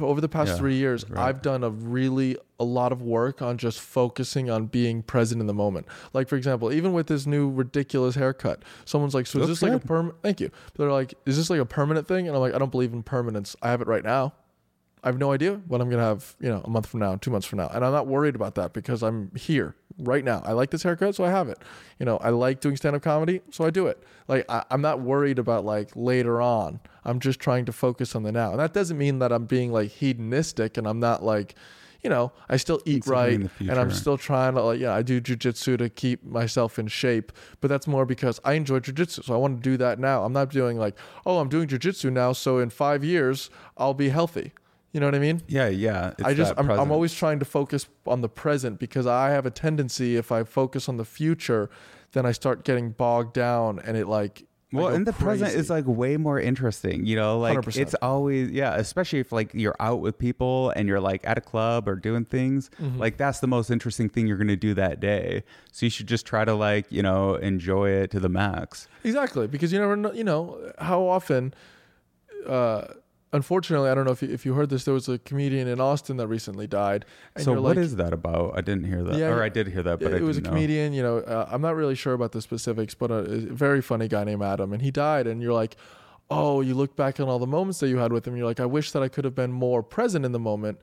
[0.00, 1.28] over the past Yeah, three years, right.
[1.28, 5.46] I've done a really a lot of work on just focusing on being present in
[5.46, 5.86] the moment.
[6.12, 9.62] Like for example, even with this new ridiculous haircut, someone's like, "So is Looks this
[9.68, 9.88] like a good.
[9.88, 10.50] perm?" Thank you.
[10.76, 13.02] They're like, "Is this like a permanent thing?" And I'm like, "I don't believe in
[13.04, 13.54] permanence.
[13.62, 14.34] I have it right now."
[15.04, 17.30] I have no idea what I'm gonna have, you know, a month from now, two
[17.30, 20.42] months from now, and I'm not worried about that because I'm here right now.
[20.46, 21.58] I like this haircut, so I have it.
[21.98, 24.02] You know, I like doing stand-up comedy, so I do it.
[24.28, 26.80] Like I, I'm not worried about like later on.
[27.04, 29.70] I'm just trying to focus on the now, and that doesn't mean that I'm being
[29.72, 31.54] like hedonistic and I'm not like,
[32.02, 35.02] you know, I still eat Considering right and I'm still trying to like, yeah, I
[35.02, 37.30] do jujitsu to keep myself in shape,
[37.60, 40.24] but that's more because I enjoy jujitsu, so I want to do that now.
[40.24, 40.96] I'm not doing like,
[41.26, 44.52] oh, I'm doing jujitsu now, so in five years I'll be healthy.
[44.94, 45.42] You know what I mean?
[45.48, 46.12] Yeah, yeah.
[46.24, 49.50] I just I'm, I'm always trying to focus on the present because I have a
[49.50, 51.68] tendency if I focus on the future,
[52.12, 55.84] then I start getting bogged down and it like Well, and the present is like
[55.88, 57.76] way more interesting, you know, like 100%.
[57.82, 61.40] it's always, yeah, especially if like you're out with people and you're like at a
[61.40, 62.98] club or doing things, Mm-hmm.
[63.04, 65.42] like that's the most interesting thing you're going to do that day.
[65.72, 68.86] So you should just try to like, you know, enjoy it to the max.
[69.02, 70.12] exactly because you never know.
[70.12, 71.52] You know how often.
[72.46, 72.84] Uh,
[73.34, 74.84] unfortunately, I don't know if you, if you heard this.
[74.84, 77.04] There was a comedian in Austin that recently died.
[77.34, 78.56] And so what like, is that about?
[78.56, 79.16] I didn't hear that.
[79.16, 80.50] Yeah, or I did hear that, but it was a know.
[80.50, 80.92] comedian.
[80.92, 84.08] You know, uh, I'm not really sure about the specifics, but a, a very funny
[84.08, 85.26] guy named Adam, and he died.
[85.26, 85.76] And you're like,
[86.30, 88.36] oh, you look back on all the moments that you had with him.
[88.36, 90.80] You're like, I wish that I could have been more present in the moment,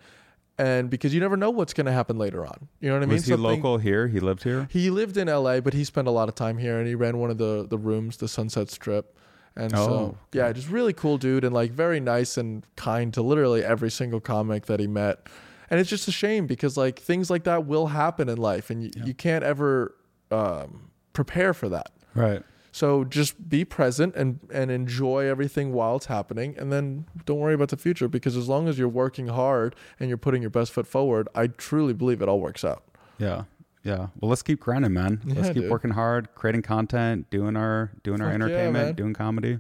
[0.58, 2.68] and because you never know what's going to happen later on.
[2.82, 3.16] You know what I mean?
[3.16, 4.10] Was he Something- local here?
[4.10, 4.68] He lived here?
[4.70, 7.18] He lived in L.A., but he spent a lot of time here, and he ran
[7.18, 9.18] one of the the rooms, the Sunset Strip.
[9.56, 13.22] And Oh, so, yeah, just really cool dude, and like very nice and kind to
[13.22, 15.28] literally every single comic that he met.
[15.70, 18.84] And it's just a shame because like things like that will happen in life, and
[18.84, 19.96] you, you can't ever
[20.32, 21.92] um, prepare for that.
[22.14, 22.44] Right.
[22.74, 27.54] So just be present and and enjoy everything while it's happening, and then don't worry
[27.54, 30.72] about the future because as long as you're working hard and you're putting your best
[30.72, 32.84] foot forward, I truly believe it all works out.
[33.18, 33.44] Yeah.
[33.84, 34.08] Yeah.
[34.20, 35.22] Well, let's keep grinding, man.
[35.26, 35.72] Let's keep dude.
[35.72, 38.96] working hard, creating content, doing our doing our Fuck yeah, entertainment, man.
[38.96, 39.60] doing comedy.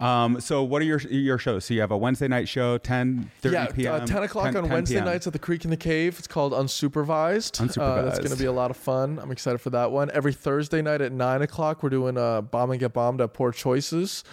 [0.00, 1.66] Um, so what are your your shows?
[1.66, 3.94] So you have a Wednesday night show, 10, 30 yeah, p.m.
[3.94, 5.04] Uh, 10 o'clock 10 on 10 Wednesday p.m.
[5.04, 6.18] nights at the Creek and the Cave.
[6.18, 7.60] It's called Unsupervised.
[7.78, 9.18] Uh, that's going to be a lot of fun.
[9.22, 10.10] I'm excited for that one.
[10.12, 13.52] Every Thursday night at 9 o'clock, we're doing uh, Bomb and Get Bombed at Poor
[13.52, 14.24] Choices.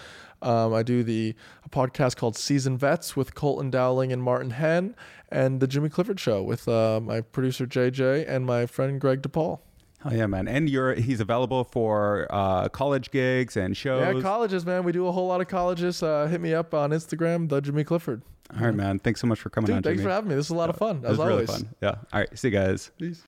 [0.41, 1.35] Um, I do the
[1.65, 4.95] a podcast called Season Vets with Colton Dowling and Martin Henn,
[5.29, 9.59] and the Jimmy Clifford Show with uh, my producer JJ and my friend Greg DePaul.
[10.05, 10.47] Oh yeah, man.
[10.47, 14.15] And you're he's available for uh, college gigs and shows.
[14.15, 14.83] Yeah, colleges, man.
[14.83, 16.03] We do a whole lot of colleges.
[16.03, 18.21] Uh, hit me up on Instagram, the Jimmy Clifford.
[18.55, 18.99] All right, man.
[18.99, 20.03] Thanks so much for coming on, thanks Jimmy.
[20.03, 20.35] for having me.
[20.35, 21.49] This is a lot of fun, It as was really always.
[21.49, 21.69] fun.
[21.81, 21.95] Yeah.
[22.13, 22.39] All right.
[22.39, 22.91] See you guys.
[22.99, 23.23] Peace.